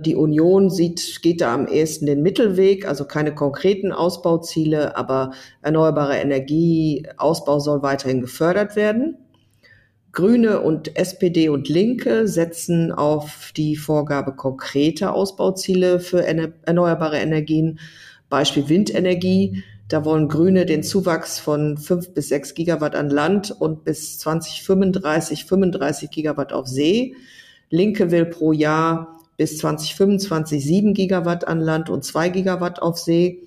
Die 0.00 0.14
Union 0.14 0.70
sieht, 0.70 1.22
geht 1.22 1.40
da 1.40 1.52
am 1.52 1.66
ehesten 1.66 2.06
den 2.06 2.22
Mittelweg, 2.22 2.86
also 2.86 3.04
keine 3.04 3.34
konkreten 3.34 3.90
Ausbauziele, 3.90 4.96
aber 4.96 5.32
erneuerbare 5.60 6.18
Energieausbau 6.18 7.58
soll 7.58 7.82
weiterhin 7.82 8.20
gefördert 8.20 8.76
werden. 8.76 9.16
Grüne 10.12 10.60
und 10.60 10.96
SPD 10.96 11.48
und 11.48 11.68
Linke 11.68 12.28
setzen 12.28 12.92
auf 12.92 13.52
die 13.56 13.76
Vorgabe 13.76 14.34
konkreter 14.34 15.14
Ausbauziele 15.14 15.98
für 15.98 16.24
erneuerbare 16.24 17.18
Energien, 17.18 17.80
Beispiel 18.28 18.68
Windenergie. 18.68 19.64
Da 19.88 20.04
wollen 20.04 20.28
Grüne 20.28 20.64
den 20.64 20.82
Zuwachs 20.82 21.40
von 21.40 21.76
fünf 21.76 22.14
bis 22.14 22.28
sechs 22.28 22.54
Gigawatt 22.54 22.94
an 22.94 23.10
Land 23.10 23.50
und 23.50 23.84
bis 23.84 24.18
2035 24.20 25.44
35 25.44 26.10
Gigawatt 26.10 26.52
auf 26.52 26.68
See. 26.68 27.16
Linke 27.70 28.10
will 28.10 28.26
pro 28.26 28.52
Jahr 28.52 29.17
bis 29.38 29.56
2025 29.58 30.62
7 30.62 30.92
Gigawatt 30.92 31.48
an 31.48 31.60
Land 31.60 31.88
und 31.88 32.04
2 32.04 32.28
Gigawatt 32.28 32.82
auf 32.82 32.98
See. 32.98 33.44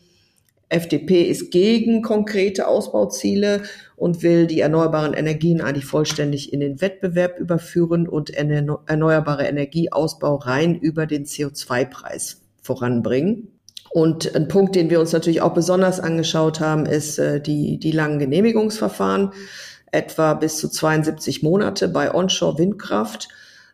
FDP 0.70 1.24
ist 1.24 1.52
gegen 1.52 2.02
konkrete 2.02 2.66
Ausbauziele 2.66 3.64
und 3.98 4.24
will 4.24 4.48
die 4.48 4.62
erneuerbaren 4.62 5.14
Energien 5.14 5.60
eigentlich 5.60 5.86
vollständig 5.86 6.54
in 6.54 6.62
den 6.62 6.80
Wettbewerb 6.80 7.38
überführen 7.40 8.08
und 8.08 8.30
erneuerbare 8.30 9.46
Energieausbau 9.46 10.38
rein 10.38 10.76
über 10.80 11.06
den 11.06 11.26
CO2-Preis 11.26 12.42
voranbringen. 12.62 13.50
Und 13.90 14.34
ein 14.34 14.48
Punkt, 14.48 14.76
den 14.76 14.90
wir 14.90 15.02
uns 15.02 15.12
natürlich 15.12 15.42
auch 15.42 15.54
besonders 15.54 16.00
angeschaut 16.00 16.62
haben, 16.62 16.86
ist 16.86 17.20
äh, 17.20 17.42
die, 17.42 17.78
die 17.78 17.92
langen 17.92 18.20
Genehmigungsverfahren, 18.20 19.32
etwa 19.92 20.36
bis 20.36 20.58
zu 20.58 20.70
72 20.70 21.44
Monate 21.44 21.90
bei 21.90 22.14
Onshore-Windkraft. 22.14 23.28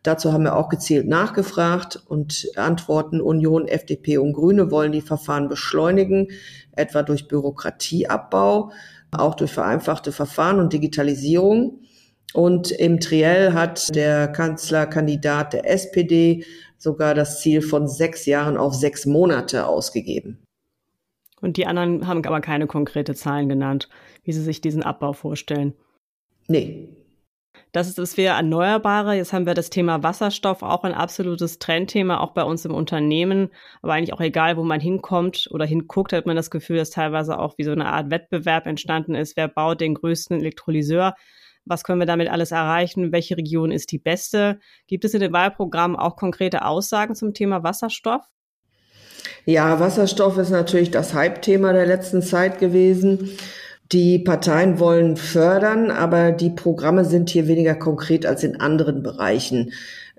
Dazu 0.08 0.32
haben 0.32 0.46
wir 0.46 0.56
auch 0.56 0.70
gezielt 0.70 1.06
nachgefragt 1.06 2.02
und 2.08 2.50
Antworten 2.56 3.20
Union, 3.20 3.68
FDP 3.68 4.20
und 4.20 4.32
Grüne 4.32 4.72
wollen 4.72 4.94
die 4.94 5.02
Verfahren 5.02 5.50
beschleunigen, 5.50 6.30
etwa 6.78 7.04
durch 7.04 7.28
Bürokratieabbau, 7.28 8.72
auch 9.12 9.36
durch 9.36 9.52
vereinfachte 9.52 10.14
Verfahren 10.14 10.62
und 10.62 10.72
Digitalisierung. 10.72 11.82
Und 12.34 12.72
im 12.72 13.02
Triell 13.02 13.52
hat 13.52 13.94
der 13.94 14.30
Kanzlerkandidat 14.30 15.52
der 15.52 15.70
SPD 15.70 16.46
sogar 16.78 17.14
das 17.14 17.42
Ziel 17.42 17.62
von 17.62 17.90
sechs 17.90 18.26
Jahren 18.26 18.56
auf 18.56 18.76
sechs 18.76 19.06
Monate 19.06 19.68
ausgegeben. 19.68 20.42
Und 21.42 21.58
die 21.58 21.68
anderen 21.68 22.08
haben 22.08 22.26
aber 22.26 22.40
keine 22.40 22.68
konkrete 22.68 23.14
Zahlen 23.14 23.50
genannt, 23.50 23.90
wie 24.24 24.32
sie 24.32 24.42
sich 24.42 24.62
diesen 24.62 24.84
Abbau 24.84 25.12
vorstellen. 25.12 25.74
Nee, 26.48 26.97
Das 27.72 27.88
ist 27.88 27.98
das 27.98 28.18
wir 28.18 28.32
Erneuerbare. 28.32 29.16
Jetzt 29.16 29.34
haben 29.34 29.46
wir 29.46 29.54
das 29.54 29.70
Thema 29.70 30.02
Wasserstoff, 30.02 30.64
auch 30.64 30.84
ein 30.84 30.94
absolutes 30.94 31.60
Trendthema, 31.60 32.20
auch 32.20 32.32
bei 32.32 32.44
uns 32.44 32.66
im 32.66 32.74
Unternehmen. 32.74 33.50
Aber 33.82 33.94
eigentlich 33.94 34.14
auch 34.14 34.22
egal, 34.22 34.58
wo 34.58 34.64
man 34.64 34.80
hinkommt 34.80 35.50
oder 35.52 35.66
hinguckt, 35.66 36.14
hat 36.14 36.26
man 36.26 36.36
das 36.36 36.50
Gefühl, 36.50 36.78
dass 36.78 36.90
teilweise 36.90 37.38
auch 37.38 37.58
wie 37.58 37.64
so 37.64 37.72
eine 37.72 37.88
Art 37.88 38.10
Wettbewerb 38.10 38.66
entstanden 38.66 39.16
ist. 39.16 39.36
Wer 39.38 39.48
baut 39.48 39.82
den 39.82 39.96
größten 39.96 40.40
Elektrolyseur? 40.40 41.16
Was 41.66 41.84
können 41.84 42.00
wir 42.00 42.06
damit 42.06 42.30
alles 42.30 42.52
erreichen? 42.52 43.12
Welche 43.12 43.38
Region 43.38 43.72
ist 43.72 43.92
die 43.92 44.00
beste? 44.00 44.60
Gibt 44.88 45.04
es 45.04 45.14
in 45.14 45.20
den 45.20 45.34
Wahlprogrammen 45.34 45.98
auch 45.98 46.16
konkrete 46.16 46.64
Aussagen 46.64 47.16
zum 47.16 47.34
Thema 47.34 47.64
Wasserstoff? 47.64 48.24
Ja, 49.46 49.80
Wasserstoff 49.80 50.38
ist 50.38 50.50
natürlich 50.50 50.92
das 50.92 51.14
Hype-Thema 51.14 51.74
der 51.74 51.86
letzten 51.86 52.22
Zeit 52.22 52.60
gewesen. 52.60 53.30
Die 53.92 54.20
Parteien 54.20 54.80
wollen 54.80 55.16
fördern, 55.16 55.92
aber 55.92 56.32
die 56.32 56.50
Programme 56.50 57.06
sind 57.06 57.30
hier 57.30 57.48
weniger 57.48 57.76
konkret 57.76 58.26
als 58.26 58.44
in 58.44 58.60
anderen 58.60 59.02
Bereichen. 59.02 59.72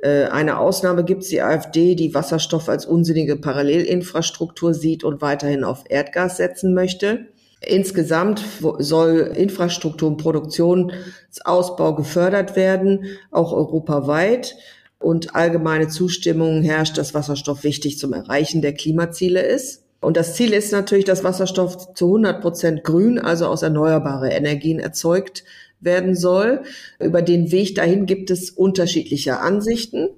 Äh, 0.02 0.24
eine 0.24 0.58
Ausnahme 0.58 1.04
gibt 1.04 1.22
es 1.22 1.28
die 1.28 1.42
AfD, 1.42 1.94
die 1.94 2.14
Wasserstoff 2.14 2.68
als 2.68 2.86
unsinnige 2.86 3.36
Parallelinfrastruktur 3.36 4.72
sieht 4.72 5.04
und 5.04 5.20
weiterhin 5.20 5.64
auf 5.64 5.84
Erdgas 5.88 6.38
setzen 6.38 6.72
möchte. 6.72 7.26
Insgesamt 7.60 8.42
soll 8.78 9.32
Infrastruktur 9.36 10.08
und 10.08 10.16
Produktionsausbau 10.16 11.94
gefördert 11.94 12.56
werden, 12.56 13.04
auch 13.30 13.52
europaweit. 13.52 14.56
Und 15.00 15.36
allgemeine 15.36 15.88
Zustimmung 15.88 16.62
herrscht, 16.62 16.98
dass 16.98 17.14
Wasserstoff 17.14 17.62
wichtig 17.62 17.98
zum 17.98 18.12
Erreichen 18.12 18.62
der 18.62 18.74
Klimaziele 18.74 19.42
ist. 19.42 19.84
Und 20.00 20.16
das 20.16 20.34
Ziel 20.34 20.52
ist 20.52 20.72
natürlich, 20.72 21.04
dass 21.04 21.24
Wasserstoff 21.24 21.94
zu 21.94 22.06
100 22.06 22.40
Prozent 22.40 22.84
grün, 22.84 23.18
also 23.18 23.46
aus 23.46 23.62
erneuerbare 23.62 24.30
Energien 24.30 24.78
erzeugt 24.78 25.44
werden 25.80 26.14
soll. 26.14 26.62
Über 27.00 27.22
den 27.22 27.50
Weg 27.50 27.74
dahin 27.74 28.06
gibt 28.06 28.30
es 28.30 28.50
unterschiedliche 28.50 29.40
Ansichten. 29.40 30.08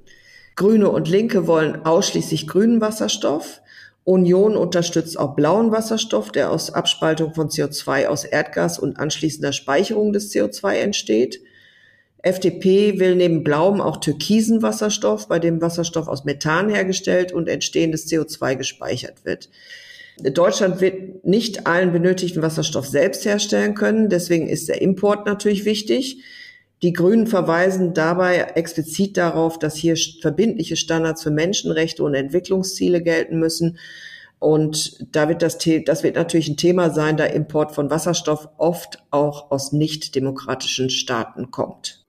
Grüne 0.57 0.91
und 0.91 1.09
Linke 1.09 1.47
wollen 1.47 1.87
ausschließlich 1.87 2.47
grünen 2.47 2.81
Wasserstoff. 2.81 3.63
Union 4.05 4.57
unterstützt 4.57 5.19
auch 5.19 5.35
blauen 5.35 5.73
Wasserstoff, 5.73 6.33
der 6.33 6.51
aus 6.51 6.73
Abspaltung 6.73 7.35
von 7.35 7.49
CO2 7.49 8.07
aus 8.07 8.25
Erdgas 8.25 8.79
und 8.79 8.99
anschließender 8.99 9.53
Speicherung 9.53 10.13
des 10.13 10.33
CO2 10.33 10.75
entsteht. 10.75 11.41
FDP 12.23 12.99
will 12.99 13.17
neben 13.17 13.45
blauem 13.45 13.81
auch 13.81 13.99
türkisen 13.99 14.63
Wasserstoff, 14.63 15.29
bei 15.29 15.39
dem 15.39 15.61
Wasserstoff 15.63 16.09
aus 16.09 16.25
Methan 16.25 16.69
hergestellt 16.69 17.33
und 17.33 17.49
entstehendes 17.49 18.07
CO2 18.09 18.57
gespeichert 18.57 19.25
wird. 19.25 19.49
Deutschland 20.23 20.81
wird 20.83 21.25
nicht 21.25 21.67
allen 21.67 21.93
benötigten 21.93 22.43
Wasserstoff 22.43 22.87
selbst 22.87 23.25
herstellen 23.25 23.75
können, 23.75 24.11
deswegen 24.11 24.49
ist 24.49 24.69
der 24.69 24.83
Import 24.83 25.27
natürlich 25.27 25.65
wichtig. 25.65 26.23
Die 26.83 26.93
Grünen 26.93 27.27
verweisen 27.27 27.95
dabei 27.95 28.39
explizit 28.55 29.17
darauf, 29.17 29.59
dass 29.59 29.77
hier 29.77 29.97
verbindliche 30.21 30.77
Standards 30.77 31.23
für 31.23 31.31
Menschenrechte 31.31 32.03
und 32.03 32.15
Entwicklungsziele 32.15 33.03
gelten 33.03 33.39
müssen. 33.39 33.79
Und 34.39 35.07
da 35.15 35.29
wird 35.29 35.43
das, 35.43 35.59
das 35.85 36.03
wird 36.03 36.17
natürlich 36.17 36.49
ein 36.49 36.57
Thema 36.57 36.91
sein, 36.91 37.19
da 37.19 37.25
Import 37.25 37.73
von 37.75 37.91
Wasserstoff 37.91 38.49
oft 38.57 39.03
auch 39.11 39.51
aus 39.51 39.73
nicht 39.73 40.15
demokratischen 40.15 40.89
Staaten 40.89 41.51
kommt. 41.51 42.00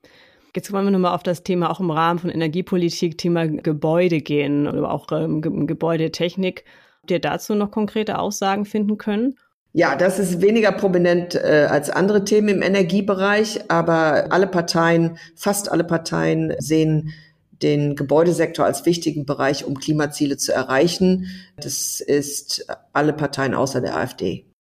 Jetzt 0.55 0.72
wollen 0.74 0.86
wir 0.86 0.91
nochmal 0.91 1.15
auf 1.15 1.24
das 1.24 1.43
Thema 1.43 1.70
auch 1.70 1.79
im 1.79 1.91
Rahmen 1.91 2.20
von 2.20 2.29
Energiepolitik, 2.29 3.17
Thema 3.17 3.48
Gebäude 3.48 4.22
gehen 4.22 4.67
oder 4.67 4.91
auch 4.91 5.08
ähm, 5.12 5.41
Gebäudetechnik. 5.41 6.65
Habt 7.01 7.12
ihr 7.12 7.20
dazu 7.20 7.55
noch 7.55 7.72
konkrete 7.72 8.20
Aussagen 8.20 8.65
finden 8.65 8.98
können? 8.98 9.36
Ja, 9.74 9.96
das 9.96 10.20
ist 10.20 10.41
weniger 10.41 10.74
prominent 10.74 11.36
äh, 11.36 11.67
als 11.70 11.89
andere 11.89 12.25
Themen 12.25 12.50
im 12.50 12.62
Energiebereich, 12.62 13.72
aber 13.72 14.27
alle 14.31 14.48
Parteien, 14.48 15.17
fast 15.36 15.72
alle 15.72 15.86
Parteien 15.86 16.53
sehen 16.60 17.13
den 17.62 17.96
Gebäudesektor 17.96 18.65
als 18.65 18.86
wichtigen 18.86 19.25
Bereich, 19.25 19.65
um 19.65 19.79
Klimaziele 19.79 20.36
zu 20.36 20.51
erreichen. 20.51 21.27
Das 21.55 22.01
ist 22.01 22.65
alle 22.91 23.13
Parteien 23.13 23.53
außer 23.53 23.79
der 23.79 23.96
AfD. 23.96 24.50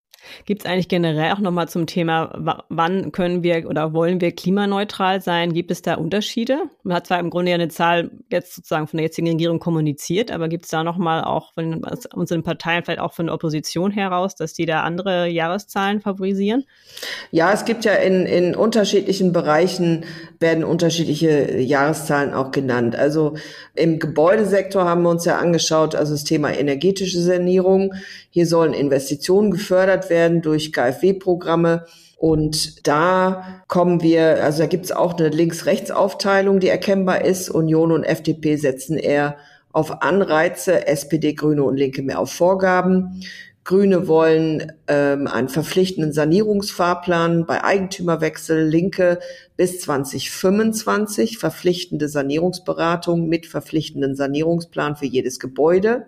Gibt 0.45 0.63
es 0.63 0.69
eigentlich 0.69 0.87
generell 0.87 1.31
auch 1.31 1.39
nochmal 1.39 1.67
zum 1.67 1.87
Thema, 1.87 2.63
wann 2.69 3.11
können 3.11 3.43
wir 3.43 3.67
oder 3.67 3.93
wollen 3.93 4.21
wir 4.21 4.31
klimaneutral 4.31 5.21
sein? 5.21 5.53
Gibt 5.53 5.71
es 5.71 5.81
da 5.81 5.95
Unterschiede? 5.95 6.63
Man 6.83 6.95
hat 6.95 7.07
zwar 7.07 7.19
im 7.19 7.29
Grunde 7.29 7.51
ja 7.51 7.55
eine 7.55 7.69
Zahl 7.69 8.11
jetzt 8.29 8.55
sozusagen 8.55 8.87
von 8.87 8.97
der 8.97 9.05
jetzigen 9.05 9.27
Regierung 9.27 9.59
kommuniziert, 9.59 10.31
aber 10.31 10.47
gibt 10.47 10.65
es 10.65 10.71
da 10.71 10.83
nochmal 10.83 11.23
auch 11.23 11.53
von 11.53 11.83
unseren 12.13 12.43
Parteien, 12.43 12.83
vielleicht 12.83 12.99
auch 12.99 13.13
von 13.13 13.27
der 13.27 13.35
Opposition 13.35 13.91
heraus, 13.91 14.35
dass 14.35 14.53
die 14.53 14.65
da 14.65 14.83
andere 14.83 15.27
Jahreszahlen 15.27 16.01
favorisieren? 16.01 16.65
Ja, 17.31 17.51
es 17.51 17.65
gibt 17.65 17.85
ja 17.85 17.93
in, 17.93 18.25
in 18.25 18.55
unterschiedlichen 18.55 19.33
Bereichen 19.33 20.05
werden 20.39 20.63
unterschiedliche 20.63 21.59
Jahreszahlen 21.59 22.33
auch 22.33 22.51
genannt. 22.51 22.95
Also 22.95 23.35
im 23.75 23.99
Gebäudesektor 23.99 24.85
haben 24.85 25.03
wir 25.03 25.09
uns 25.09 25.25
ja 25.25 25.37
angeschaut, 25.37 25.95
also 25.95 26.13
das 26.13 26.23
Thema 26.23 26.51
energetische 26.51 27.21
Sanierung. 27.21 27.93
Hier 28.29 28.47
sollen 28.47 28.73
Investitionen 28.73 29.51
gefördert 29.51 30.09
werden 30.09 30.10
durch 30.41 30.73
KfW-Programme. 30.73 31.85
Und 32.17 32.87
da 32.87 33.63
kommen 33.67 34.01
wir, 34.01 34.43
also 34.43 34.59
da 34.59 34.67
gibt 34.67 34.85
es 34.85 34.91
auch 34.91 35.17
eine 35.17 35.29
Links-Rechts-Aufteilung, 35.29 36.59
die 36.59 36.67
erkennbar 36.67 37.25
ist. 37.25 37.49
Union 37.49 37.91
und 37.91 38.03
FDP 38.03 38.57
setzen 38.57 38.97
eher 38.97 39.37
auf 39.71 40.01
Anreize, 40.03 40.87
SPD, 40.87 41.33
Grüne 41.33 41.63
und 41.63 41.77
Linke 41.77 42.03
mehr 42.03 42.19
auf 42.19 42.31
Vorgaben. 42.31 43.23
Grüne 43.63 44.07
wollen 44.07 44.71
ähm, 44.87 45.27
einen 45.27 45.49
verpflichtenden 45.49 46.13
Sanierungsfahrplan 46.13 47.45
bei 47.45 47.63
Eigentümerwechsel, 47.63 48.67
Linke 48.67 49.19
bis 49.55 49.79
2025 49.81 51.37
verpflichtende 51.37 52.09
Sanierungsberatung 52.09 53.29
mit 53.29 53.45
verpflichtenden 53.45 54.15
Sanierungsplan 54.15 54.95
für 54.95 55.05
jedes 55.05 55.39
Gebäude. 55.39 56.07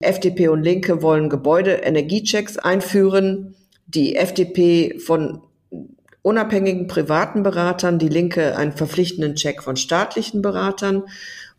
FDP 0.00 0.48
und 0.48 0.62
Linke 0.62 1.02
wollen 1.02 1.30
Gebäudeenergiechecks 1.30 2.58
einführen. 2.58 3.54
Die 3.86 4.16
FDP 4.16 4.98
von 4.98 5.42
unabhängigen 6.22 6.86
privaten 6.86 7.42
Beratern, 7.42 7.98
die 7.98 8.08
Linke 8.08 8.56
einen 8.56 8.72
verpflichtenden 8.72 9.36
Check 9.36 9.62
von 9.62 9.76
staatlichen 9.76 10.42
Beratern. 10.42 11.04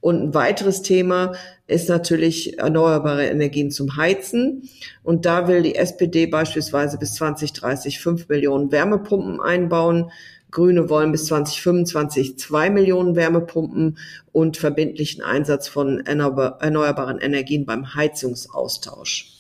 Und 0.01 0.21
ein 0.21 0.33
weiteres 0.33 0.83
Thema 0.83 1.33
ist 1.65 1.89
natürlich 1.89 2.59
erneuerbare 2.59 3.25
Energien 3.25 3.71
zum 3.71 3.97
Heizen. 3.97 4.69
Und 5.03 5.25
da 5.25 5.47
will 5.47 5.63
die 5.63 5.75
SPD 5.75 6.27
beispielsweise 6.27 6.99
bis 6.99 7.15
2030 7.15 7.99
fünf 7.99 8.29
Millionen 8.29 8.71
Wärmepumpen 8.71 9.41
einbauen. 9.41 10.11
Grüne 10.57 10.89
wollen 10.89 11.11
bis 11.11 11.27
2025 11.27 12.39
zwei 12.39 12.71
Millionen 12.71 13.15
Wärmepumpen 13.15 13.99
und 14.31 14.57
verbindlichen 14.57 15.23
Einsatz 15.23 15.67
von 15.67 15.99
erneuerbaren 15.99 17.19
Energien 17.19 17.67
beim 17.67 17.93
Heizungsaustausch. 17.93 19.35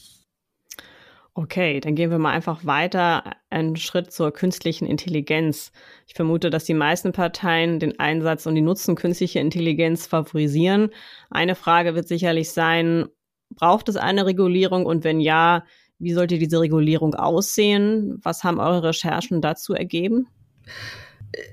Okay, 1.33 1.79
dann 1.79 1.95
gehen 1.95 2.11
wir 2.11 2.19
mal 2.19 2.33
einfach 2.33 2.65
weiter 2.65 3.31
einen 3.49 3.77
Schritt 3.77 4.11
zur 4.11 4.31
künstlichen 4.31 4.85
Intelligenz. 4.85 5.71
Ich 6.05 6.13
vermute, 6.13 6.51
dass 6.51 6.65
die 6.65 6.75
meisten 6.75 7.13
Parteien 7.13 7.79
den 7.79 7.99
Einsatz 7.99 8.45
und 8.45 8.53
die 8.53 8.61
Nutzen 8.61 8.93
künstlicher 8.93 9.41
Intelligenz 9.41 10.05
favorisieren. 10.05 10.91
Eine 11.31 11.55
Frage 11.55 11.95
wird 11.95 12.07
sicherlich 12.07 12.51
sein, 12.51 13.07
braucht 13.49 13.89
es 13.89 13.95
eine 13.95 14.27
Regulierung 14.27 14.85
und 14.85 15.03
wenn 15.03 15.19
ja, 15.19 15.63
wie 15.97 16.13
sollte 16.13 16.37
diese 16.37 16.61
Regulierung 16.61 17.15
aussehen? 17.15 18.19
Was 18.21 18.43
haben 18.43 18.59
eure 18.59 18.89
Recherchen 18.89 19.41
dazu 19.41 19.73
ergeben? 19.73 20.27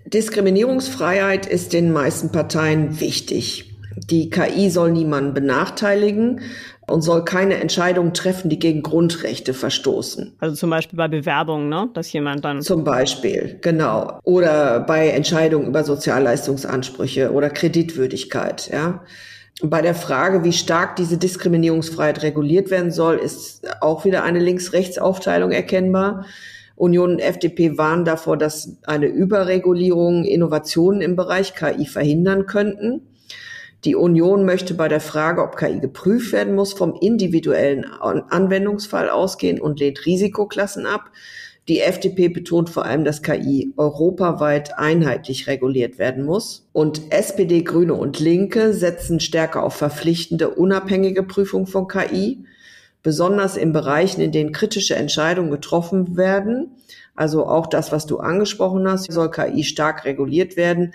Diskriminierungsfreiheit 0.07 1.47
ist 1.47 1.73
den 1.73 1.93
meisten 1.93 2.31
Parteien 2.31 3.01
wichtig. 3.01 3.71
Die 4.11 4.31
KI 4.31 4.71
soll 4.71 4.93
niemanden 4.93 5.35
benachteiligen 5.35 6.41
und 6.87 7.03
soll 7.03 7.25
keine 7.25 7.55
Entscheidungen 7.55 8.13
treffen, 8.13 8.51
die 8.51 8.59
gegen 8.59 8.83
Grundrechte 8.83 9.55
verstoßen. 9.55 10.35
Also 10.39 10.57
zum 10.57 10.71
Beispiel 10.71 10.97
bei 10.97 11.09
Bewerbungen, 11.09 11.69
ne? 11.69 11.89
dass 11.95 12.13
jemand 12.13 12.45
dann. 12.45 12.61
Zum 12.63 12.85
Beispiel, 12.85 13.59
genau. 13.63 14.19
Oder 14.25 14.81
bei 14.81 15.09
Entscheidungen 15.09 15.67
über 15.67 15.85
Sozialleistungsansprüche 15.85 17.33
oder 17.33 17.51
Kreditwürdigkeit, 17.51 18.69
ja. 18.73 19.03
Bei 19.63 19.83
der 19.83 19.95
Frage, 19.95 20.43
wie 20.43 20.53
stark 20.53 20.97
diese 20.97 21.17
Diskriminierungsfreiheit 21.17 22.23
reguliert 22.23 22.71
werden 22.71 22.91
soll, 22.91 23.17
ist 23.17 23.63
auch 23.81 24.05
wieder 24.05 24.25
eine 24.25 24.41
Links-Rechts-Aufteilung 24.41 25.53
erkennbar. 25.53 26.27
Union 26.77 27.13
und 27.13 27.19
FDP 27.21 27.79
warnen 27.79 28.05
davor, 28.05 28.37
dass 28.37 28.79
eine 28.85 29.07
Überregulierung 29.07 30.25
Innovationen 30.25 31.01
im 31.01 31.17
Bereich 31.17 31.55
KI 31.55 31.87
verhindern 31.87 32.47
könnten. 32.47 33.03
Die 33.85 33.95
Union 33.95 34.45
möchte 34.45 34.75
bei 34.75 34.89
der 34.89 35.01
Frage, 35.01 35.43
ob 35.43 35.57
KI 35.57 35.79
geprüft 35.79 36.33
werden 36.33 36.55
muss, 36.55 36.73
vom 36.73 36.97
individuellen 37.01 37.85
Anwendungsfall 37.85 39.11
ausgehen 39.11 39.61
und 39.61 39.79
lehnt 39.79 40.07
Risikoklassen 40.07 40.87
ab. 40.87 41.11
Die 41.69 41.81
FDP 41.81 42.29
betont 42.29 42.69
vor 42.69 42.85
allem, 42.85 43.05
dass 43.05 43.23
KI 43.23 43.73
europaweit 43.77 44.79
einheitlich 44.79 45.47
reguliert 45.47 45.99
werden 45.99 46.25
muss. 46.25 46.67
Und 46.73 47.11
SPD, 47.11 47.63
Grüne 47.63 47.95
und 47.95 48.21
Linke 48.21 48.75
setzen 48.75 49.21
stärker 49.21 49.63
auf 49.63 49.75
verpflichtende, 49.75 50.51
unabhängige 50.51 51.23
Prüfung 51.23 51.67
von 51.67 51.89
KI, 51.89 52.45
besonders 53.05 53.57
in 53.57 53.73
Bereichen, 53.73 54.21
in 54.21 54.33
denen 54.33 54.51
kritische 54.51 54.97
Entscheidungen 54.97 55.53
getroffen 55.53 56.17
werden, 56.17 56.73
Also 57.15 57.47
auch 57.47 57.67
das, 57.67 57.93
was 57.93 58.07
du 58.07 58.19
angesprochen 58.19 58.89
hast, 58.89 59.11
soll 59.13 59.31
KI 59.31 59.63
stark 59.65 60.05
reguliert 60.05 60.57
werden, 60.57 60.95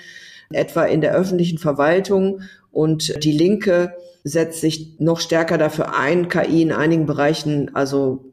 etwa 0.52 0.84
in 0.84 1.02
der 1.02 1.14
öffentlichen 1.14 1.58
Verwaltung. 1.58 2.42
Und 2.72 3.24
die 3.24 3.32
Linke 3.32 3.94
setzt 4.24 4.62
sich 4.62 5.00
noch 5.00 5.22
stärker 5.22 5.58
dafür 5.58 5.96
ein, 5.96 6.28
KI 6.28 6.62
in 6.62 6.72
einigen 6.72 7.06
Bereichen, 7.06 7.74
also 7.74 8.26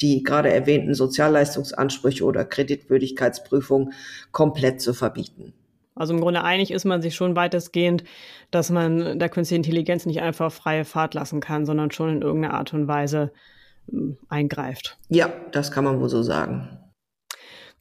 die 0.00 0.22
gerade 0.22 0.52
erwähnten 0.52 0.94
Sozialleistungsansprüche 0.94 2.24
oder 2.24 2.44
Kreditwürdigkeitsprüfung, 2.44 3.92
komplett 4.30 4.80
zu 4.80 4.94
verbieten. 4.94 5.52
Also 5.94 6.14
im 6.14 6.20
Grunde 6.20 6.42
einig 6.42 6.70
ist 6.70 6.84
man 6.84 7.02
sich 7.02 7.14
schon 7.14 7.36
weitestgehend, 7.36 8.04
dass 8.50 8.70
man 8.70 9.18
der 9.18 9.28
künstlichen 9.28 9.64
Intelligenz 9.64 10.06
nicht 10.06 10.22
einfach 10.22 10.50
freie 10.50 10.84
Fahrt 10.84 11.14
lassen 11.14 11.40
kann, 11.40 11.66
sondern 11.66 11.90
schon 11.90 12.08
in 12.10 12.22
irgendeiner 12.22 12.54
Art 12.54 12.72
und 12.72 12.88
Weise 12.88 13.32
hm, 13.90 14.16
eingreift. 14.28 14.98
Ja, 15.08 15.32
das 15.52 15.70
kann 15.70 15.84
man 15.84 16.00
wohl 16.00 16.08
so 16.08 16.22
sagen. 16.22 16.78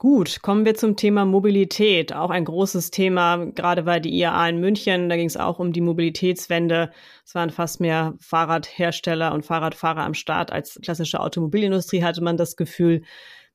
Gut, 0.02 0.42
kommen 0.42 0.66
wir 0.66 0.74
zum 0.74 0.96
Thema 0.96 1.26
Mobilität. 1.26 2.12
Auch 2.12 2.32
ein 2.32 2.44
großes 2.44 2.90
Thema, 2.90 3.46
gerade 3.46 3.84
bei 3.84 4.00
die 4.00 4.10
IAA 4.10 4.50
in 4.50 4.60
München. 4.60 5.10
Da 5.10 5.16
ging 5.16 5.28
es 5.28 5.38
auch 5.38 5.60
um 5.60 5.74
die 5.74 5.82
Mobilitätswende. 5.82 6.90
Es 7.24 7.36
waren 7.36 7.52
fast 7.52 7.80
mehr 7.80 8.16
Fahrradhersteller 8.20 9.32
und 9.32 9.46
Fahrradfahrer 9.46 10.02
am 10.02 10.16
Start 10.16 10.52
als 10.52 10.80
klassische 10.82 11.20
Automobilindustrie, 11.20 12.04
hatte 12.04 12.24
man 12.24 12.36
das 12.36 12.56
Gefühl. 12.56 13.04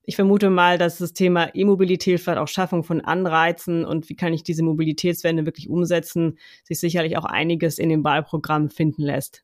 Ich 0.08 0.14
vermute 0.14 0.50
mal, 0.50 0.78
dass 0.78 0.98
das 0.98 1.12
Thema 1.12 1.50
E-Mobilität, 1.52 2.20
vielleicht 2.20 2.38
auch 2.38 2.46
Schaffung 2.46 2.84
von 2.84 3.00
Anreizen 3.00 3.84
und 3.84 4.08
wie 4.08 4.14
kann 4.14 4.32
ich 4.32 4.44
diese 4.44 4.62
Mobilitätswende 4.62 5.44
wirklich 5.46 5.68
umsetzen, 5.68 6.38
sich 6.62 6.78
sicherlich 6.78 7.18
auch 7.18 7.24
einiges 7.24 7.80
in 7.80 7.88
dem 7.88 8.04
Wahlprogramm 8.04 8.70
finden 8.70 9.02
lässt. 9.02 9.42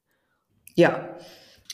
Ja, 0.77 1.17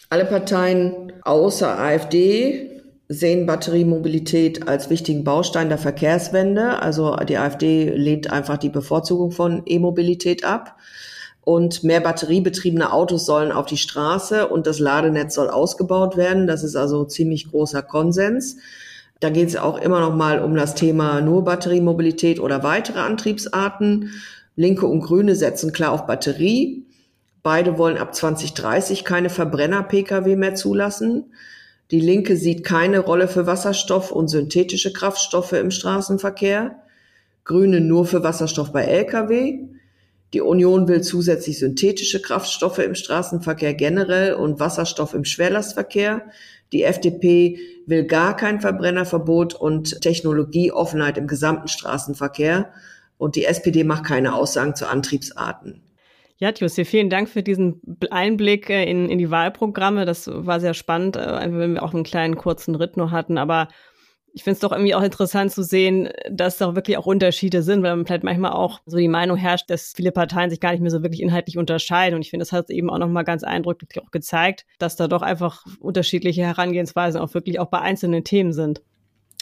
alle 0.08 0.24
Parteien 0.24 1.12
außer 1.22 1.78
AfD 1.78 2.80
sehen 3.08 3.44
Batteriemobilität 3.44 4.68
als 4.68 4.88
wichtigen 4.88 5.22
Baustein 5.22 5.68
der 5.68 5.78
Verkehrswende. 5.78 6.80
Also 6.80 7.14
die 7.16 7.36
AfD 7.36 7.90
lehnt 7.90 8.30
einfach 8.30 8.56
die 8.56 8.70
Bevorzugung 8.70 9.32
von 9.32 9.62
E-Mobilität 9.66 10.44
ab. 10.44 10.78
Und 11.48 11.82
mehr 11.82 12.00
batteriebetriebene 12.00 12.92
Autos 12.92 13.24
sollen 13.24 13.52
auf 13.52 13.64
die 13.64 13.78
Straße 13.78 14.48
und 14.48 14.66
das 14.66 14.80
Ladenetz 14.80 15.34
soll 15.34 15.48
ausgebaut 15.48 16.18
werden. 16.18 16.46
Das 16.46 16.62
ist 16.62 16.76
also 16.76 17.06
ziemlich 17.06 17.50
großer 17.50 17.80
Konsens. 17.80 18.58
Da 19.20 19.30
geht 19.30 19.48
es 19.48 19.56
auch 19.56 19.78
immer 19.80 20.00
noch 20.00 20.14
mal 20.14 20.42
um 20.42 20.54
das 20.54 20.74
Thema 20.74 21.22
nur 21.22 21.44
Batteriemobilität 21.44 22.38
oder 22.38 22.64
weitere 22.64 22.98
Antriebsarten. 22.98 24.10
Linke 24.56 24.86
und 24.86 25.00
Grüne 25.00 25.34
setzen 25.34 25.72
klar 25.72 25.92
auf 25.92 26.04
Batterie. 26.04 26.84
Beide 27.42 27.78
wollen 27.78 27.96
ab 27.96 28.14
2030 28.14 29.06
keine 29.06 29.30
Verbrenner-Pkw 29.30 30.36
mehr 30.36 30.54
zulassen. 30.54 31.32
Die 31.90 32.00
Linke 32.00 32.36
sieht 32.36 32.62
keine 32.62 32.98
Rolle 32.98 33.26
für 33.26 33.46
Wasserstoff 33.46 34.12
und 34.12 34.28
synthetische 34.28 34.92
Kraftstoffe 34.92 35.54
im 35.54 35.70
Straßenverkehr. 35.70 36.76
Grüne 37.46 37.80
nur 37.80 38.04
für 38.04 38.22
Wasserstoff 38.22 38.70
bei 38.70 38.84
Lkw. 38.84 39.77
Die 40.34 40.40
Union 40.42 40.88
will 40.88 41.00
zusätzlich 41.00 41.58
synthetische 41.58 42.20
Kraftstoffe 42.20 42.78
im 42.78 42.94
Straßenverkehr 42.94 43.74
generell 43.74 44.34
und 44.34 44.60
Wasserstoff 44.60 45.14
im 45.14 45.24
Schwerlastverkehr. 45.24 46.26
Die 46.72 46.82
FDP 46.82 47.58
will 47.86 48.04
gar 48.04 48.36
kein 48.36 48.60
Verbrennerverbot 48.60 49.54
und 49.54 50.02
Technologieoffenheit 50.02 51.16
im 51.16 51.26
gesamten 51.26 51.68
Straßenverkehr. 51.68 52.70
Und 53.16 53.36
die 53.36 53.46
SPD 53.46 53.84
macht 53.84 54.04
keine 54.04 54.34
Aussagen 54.34 54.76
zu 54.76 54.86
Antriebsarten. 54.86 55.82
Ja, 56.40 56.52
Jussi, 56.56 56.84
vielen 56.84 57.10
Dank 57.10 57.28
für 57.28 57.42
diesen 57.42 57.80
Einblick 58.10 58.70
äh, 58.70 58.88
in, 58.88 59.08
in 59.08 59.18
die 59.18 59.30
Wahlprogramme. 59.30 60.04
Das 60.04 60.30
war 60.32 60.60
sehr 60.60 60.74
spannend, 60.74 61.16
äh, 61.16 61.50
wenn 61.50 61.74
wir 61.74 61.82
auch 61.82 61.92
einen 61.92 62.04
kleinen 62.04 62.36
kurzen 62.36 62.76
Ritt 62.76 62.96
nur 62.96 63.10
hatten. 63.10 63.38
Aber 63.38 63.66
ich 64.38 64.44
finde 64.44 64.54
es 64.54 64.60
doch 64.60 64.70
irgendwie 64.70 64.94
auch 64.94 65.02
interessant 65.02 65.50
zu 65.50 65.64
sehen, 65.64 66.10
dass 66.30 66.58
da 66.58 66.76
wirklich 66.76 66.96
auch 66.96 67.06
Unterschiede 67.06 67.64
sind, 67.64 67.82
weil 67.82 67.96
man 67.96 68.06
vielleicht 68.06 68.22
manchmal 68.22 68.52
auch 68.52 68.78
so 68.86 68.96
die 68.96 69.08
Meinung 69.08 69.36
herrscht, 69.36 69.68
dass 69.68 69.94
viele 69.96 70.12
Parteien 70.12 70.48
sich 70.48 70.60
gar 70.60 70.70
nicht 70.70 70.80
mehr 70.80 70.92
so 70.92 71.02
wirklich 71.02 71.20
inhaltlich 71.20 71.58
unterscheiden. 71.58 72.14
Und 72.14 72.22
ich 72.22 72.30
finde, 72.30 72.44
das 72.44 72.52
hat 72.52 72.70
eben 72.70 72.88
auch 72.88 72.98
nochmal 72.98 73.24
ganz 73.24 73.42
eindrücklich 73.42 74.00
auch 74.00 74.12
gezeigt, 74.12 74.64
dass 74.78 74.94
da 74.94 75.08
doch 75.08 75.22
einfach 75.22 75.66
unterschiedliche 75.80 76.42
Herangehensweisen 76.42 77.20
auch 77.20 77.34
wirklich 77.34 77.58
auch 77.58 77.66
bei 77.66 77.80
einzelnen 77.80 78.22
Themen 78.22 78.52
sind. 78.52 78.80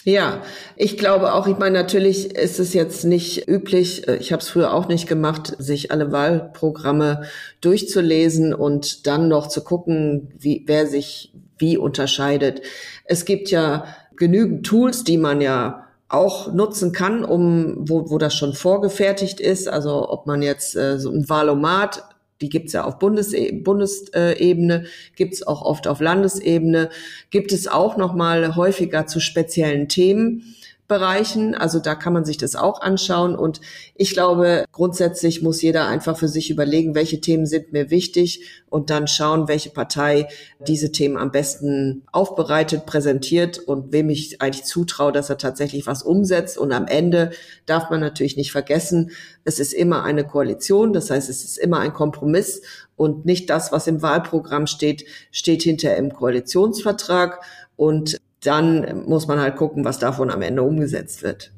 Ja, 0.04 0.40
ich 0.76 0.96
glaube 0.96 1.34
auch, 1.34 1.46
ich 1.46 1.58
meine, 1.58 1.78
natürlich 1.78 2.34
ist 2.34 2.58
es 2.58 2.72
jetzt 2.72 3.04
nicht 3.04 3.48
üblich, 3.48 4.08
äh, 4.08 4.16
ich 4.16 4.32
habe 4.32 4.40
es 4.40 4.48
früher 4.48 4.72
auch 4.72 4.88
nicht 4.88 5.06
gemacht, 5.06 5.54
sich 5.58 5.90
alle 5.90 6.10
Wahlprogramme 6.10 7.24
durchzulesen 7.60 8.54
und 8.54 9.06
dann 9.06 9.28
noch 9.28 9.48
zu 9.48 9.62
gucken, 9.62 10.32
wie, 10.38 10.64
wer 10.66 10.86
sich 10.86 11.34
wie 11.58 11.76
unterscheidet. 11.76 12.62
Es 13.04 13.26
gibt 13.26 13.50
ja 13.50 13.84
genügend 14.16 14.66
Tools, 14.66 15.04
die 15.04 15.18
man 15.18 15.40
ja 15.40 15.84
auch 16.08 16.52
nutzen 16.52 16.92
kann, 16.92 17.24
um 17.24 17.88
wo, 17.88 18.10
wo 18.10 18.18
das 18.18 18.34
schon 18.34 18.54
vorgefertigt 18.54 19.40
ist. 19.40 19.68
Also 19.68 20.08
ob 20.08 20.26
man 20.26 20.42
jetzt 20.42 20.76
äh, 20.76 20.98
so 20.98 21.10
ein 21.10 21.28
Valomat 21.28 22.04
die 22.40 22.48
gibt's 22.48 22.72
ja 22.72 22.84
auf 22.84 22.98
Bundesebene, 22.98 23.62
Bundesebene, 23.62 24.84
gibt's 25.14 25.46
auch 25.46 25.62
oft 25.62 25.86
auf 25.88 26.00
Landesebene, 26.00 26.90
gibt 27.30 27.52
es 27.52 27.66
auch 27.66 27.96
noch 27.96 28.14
mal 28.14 28.56
häufiger 28.56 29.06
zu 29.06 29.20
speziellen 29.20 29.88
Themen. 29.88 30.54
Bereichen. 30.88 31.54
Also 31.54 31.78
da 31.78 31.94
kann 31.94 32.12
man 32.12 32.24
sich 32.24 32.36
das 32.36 32.56
auch 32.56 32.80
anschauen. 32.80 33.34
Und 33.36 33.60
ich 33.94 34.12
glaube, 34.12 34.64
grundsätzlich 34.72 35.42
muss 35.42 35.62
jeder 35.62 35.86
einfach 35.86 36.16
für 36.16 36.28
sich 36.28 36.50
überlegen, 36.50 36.94
welche 36.94 37.20
Themen 37.20 37.46
sind 37.46 37.72
mir 37.72 37.90
wichtig 37.90 38.44
und 38.68 38.90
dann 38.90 39.08
schauen, 39.08 39.48
welche 39.48 39.70
Partei 39.70 40.28
diese 40.60 40.92
Themen 40.92 41.16
am 41.16 41.30
besten 41.30 42.02
aufbereitet, 42.12 42.86
präsentiert 42.86 43.58
und 43.58 43.92
wem 43.92 44.10
ich 44.10 44.40
eigentlich 44.40 44.64
zutraue, 44.64 45.12
dass 45.12 45.30
er 45.30 45.38
tatsächlich 45.38 45.86
was 45.86 46.02
umsetzt. 46.02 46.58
Und 46.58 46.72
am 46.72 46.86
Ende 46.86 47.30
darf 47.66 47.90
man 47.90 48.00
natürlich 48.00 48.36
nicht 48.36 48.52
vergessen, 48.52 49.10
es 49.44 49.58
ist 49.58 49.72
immer 49.72 50.04
eine 50.04 50.24
Koalition. 50.24 50.92
Das 50.92 51.10
heißt, 51.10 51.28
es 51.28 51.44
ist 51.44 51.58
immer 51.58 51.80
ein 51.80 51.92
Kompromiss 51.92 52.62
und 52.96 53.26
nicht 53.26 53.50
das, 53.50 53.72
was 53.72 53.86
im 53.86 54.02
Wahlprogramm 54.02 54.66
steht, 54.66 55.04
steht 55.30 55.62
hinter 55.62 55.96
im 55.96 56.12
Koalitionsvertrag. 56.12 57.40
Und 57.76 58.18
dann 58.46 59.04
muss 59.06 59.26
man 59.26 59.40
halt 59.40 59.56
gucken, 59.56 59.84
was 59.84 59.98
davon 59.98 60.30
am 60.30 60.42
Ende 60.42 60.62
umgesetzt 60.62 61.22
wird. 61.22 61.52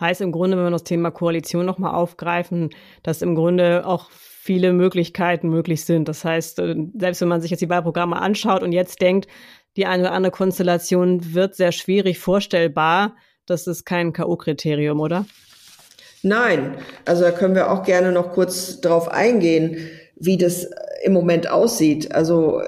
Heißt 0.00 0.20
im 0.20 0.32
Grunde, 0.32 0.56
wenn 0.56 0.64
wir 0.64 0.70
das 0.70 0.84
Thema 0.84 1.10
Koalition 1.10 1.66
nochmal 1.66 1.94
aufgreifen, 1.94 2.70
dass 3.02 3.22
im 3.22 3.34
Grunde 3.34 3.84
auch 3.84 4.10
viele 4.10 4.72
Möglichkeiten 4.72 5.48
möglich 5.48 5.84
sind. 5.84 6.08
Das 6.08 6.24
heißt, 6.24 6.60
äh, 6.60 6.76
selbst 6.96 7.20
wenn 7.20 7.28
man 7.28 7.40
sich 7.40 7.50
jetzt 7.50 7.60
die 7.60 7.68
Wahlprogramme 7.68 8.16
anschaut 8.16 8.62
und 8.62 8.72
jetzt 8.72 9.02
denkt, 9.02 9.28
die 9.76 9.86
eine 9.86 10.04
oder 10.04 10.12
andere 10.12 10.30
Konstellation 10.30 11.34
wird 11.34 11.56
sehr 11.56 11.72
schwierig 11.72 12.18
vorstellbar, 12.18 13.16
das 13.46 13.66
ist 13.66 13.84
kein 13.84 14.12
K.O.-Kriterium, 14.12 15.00
oder? 15.00 15.26
Nein, 16.22 16.76
also 17.04 17.24
da 17.24 17.30
können 17.30 17.54
wir 17.54 17.70
auch 17.70 17.82
gerne 17.82 18.12
noch 18.12 18.32
kurz 18.32 18.80
drauf 18.80 19.08
eingehen, 19.08 19.76
wie 20.16 20.36
das 20.36 20.68
im 21.02 21.12
Moment 21.12 21.50
aussieht. 21.50 22.12
Also 22.12 22.60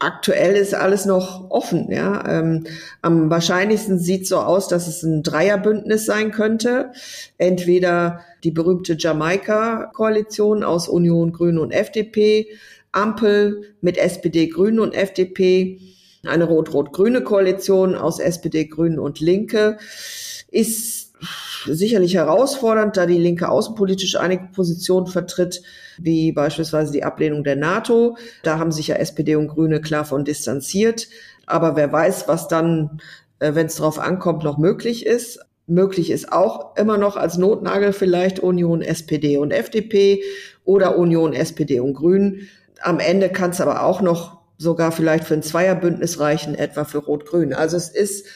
aktuell 0.00 0.56
ist 0.56 0.74
alles 0.74 1.04
noch 1.04 1.50
offen. 1.50 1.90
Ja, 1.92 2.26
ähm, 2.26 2.66
am 3.02 3.30
wahrscheinlichsten 3.30 3.98
sieht 3.98 4.26
so 4.26 4.38
aus, 4.38 4.66
dass 4.66 4.88
es 4.88 5.02
ein 5.02 5.22
Dreierbündnis 5.22 6.06
sein 6.06 6.32
könnte. 6.32 6.92
Entweder 7.38 8.20
die 8.42 8.50
berühmte 8.50 8.96
Jamaika-Koalition 8.98 10.64
aus 10.64 10.88
Union, 10.88 11.32
Grünen 11.32 11.58
und 11.58 11.70
FDP, 11.70 12.48
Ampel 12.92 13.74
mit 13.80 13.98
SPD, 13.98 14.48
Grünen 14.48 14.80
und 14.80 14.94
FDP, 14.94 15.78
eine 16.24 16.44
rot-rot-grüne 16.44 17.22
Koalition 17.22 17.94
aus 17.94 18.18
SPD, 18.18 18.64
Grünen 18.64 18.98
und 18.98 19.20
Linke 19.20 19.78
ist 20.50 21.09
sicherlich 21.66 22.14
herausfordernd, 22.14 22.96
da 22.96 23.06
die 23.06 23.18
Linke 23.18 23.48
außenpolitisch 23.48 24.16
einige 24.16 24.48
Positionen 24.52 25.06
vertritt, 25.06 25.62
wie 25.98 26.32
beispielsweise 26.32 26.92
die 26.92 27.04
Ablehnung 27.04 27.44
der 27.44 27.56
NATO. 27.56 28.16
Da 28.42 28.58
haben 28.58 28.72
sich 28.72 28.88
ja 28.88 28.96
SPD 28.96 29.36
und 29.36 29.48
Grüne 29.48 29.80
klar 29.80 30.04
von 30.04 30.24
distanziert. 30.24 31.08
Aber 31.46 31.76
wer 31.76 31.92
weiß, 31.92 32.28
was 32.28 32.48
dann, 32.48 33.00
äh, 33.38 33.54
wenn 33.54 33.66
es 33.66 33.76
darauf 33.76 33.98
ankommt, 33.98 34.44
noch 34.44 34.58
möglich 34.58 35.06
ist. 35.06 35.40
Möglich 35.66 36.10
ist 36.10 36.32
auch 36.32 36.76
immer 36.76 36.98
noch 36.98 37.16
als 37.16 37.38
Notnagel 37.38 37.92
vielleicht 37.92 38.40
Union, 38.40 38.82
SPD 38.82 39.38
und 39.38 39.52
FDP 39.52 40.22
oder 40.64 40.98
Union, 40.98 41.32
SPD 41.32 41.80
und 41.80 41.94
Grünen. 41.94 42.48
Am 42.80 42.98
Ende 42.98 43.28
kann 43.28 43.50
es 43.50 43.60
aber 43.60 43.84
auch 43.84 44.00
noch 44.00 44.40
sogar 44.58 44.92
vielleicht 44.92 45.24
für 45.24 45.34
ein 45.34 45.42
Zweierbündnis 45.42 46.18
reichen, 46.18 46.54
etwa 46.54 46.84
für 46.84 46.98
Rot-Grün. 46.98 47.54
Also 47.54 47.76
es 47.76 47.88
ist 47.88 48.26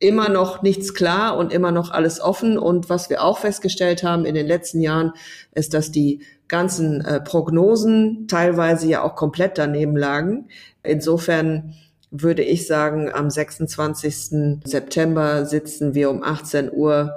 immer 0.00 0.28
noch 0.28 0.62
nichts 0.62 0.94
klar 0.94 1.36
und 1.36 1.52
immer 1.52 1.72
noch 1.72 1.90
alles 1.90 2.20
offen. 2.20 2.58
Und 2.58 2.88
was 2.88 3.10
wir 3.10 3.22
auch 3.22 3.38
festgestellt 3.38 4.02
haben 4.02 4.24
in 4.24 4.34
den 4.34 4.46
letzten 4.46 4.80
Jahren, 4.80 5.12
ist, 5.54 5.74
dass 5.74 5.90
die 5.90 6.22
ganzen 6.46 7.04
äh, 7.04 7.20
Prognosen 7.20 8.26
teilweise 8.28 8.88
ja 8.88 9.02
auch 9.02 9.16
komplett 9.16 9.58
daneben 9.58 9.96
lagen. 9.96 10.48
Insofern 10.82 11.74
würde 12.10 12.42
ich 12.42 12.66
sagen, 12.66 13.10
am 13.12 13.28
26. 13.28 14.60
September 14.64 15.44
sitzen 15.44 15.94
wir 15.94 16.10
um 16.10 16.22
18 16.22 16.72
Uhr 16.72 17.16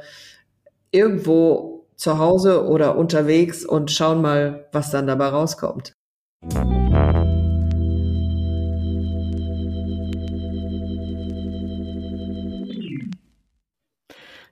irgendwo 0.91 1.85
zu 1.95 2.17
Hause 2.17 2.65
oder 2.65 2.97
unterwegs 2.97 3.63
und 3.63 3.91
schauen 3.91 4.21
mal, 4.21 4.67
was 4.71 4.91
dann 4.91 5.07
dabei 5.07 5.27
rauskommt. 5.27 5.93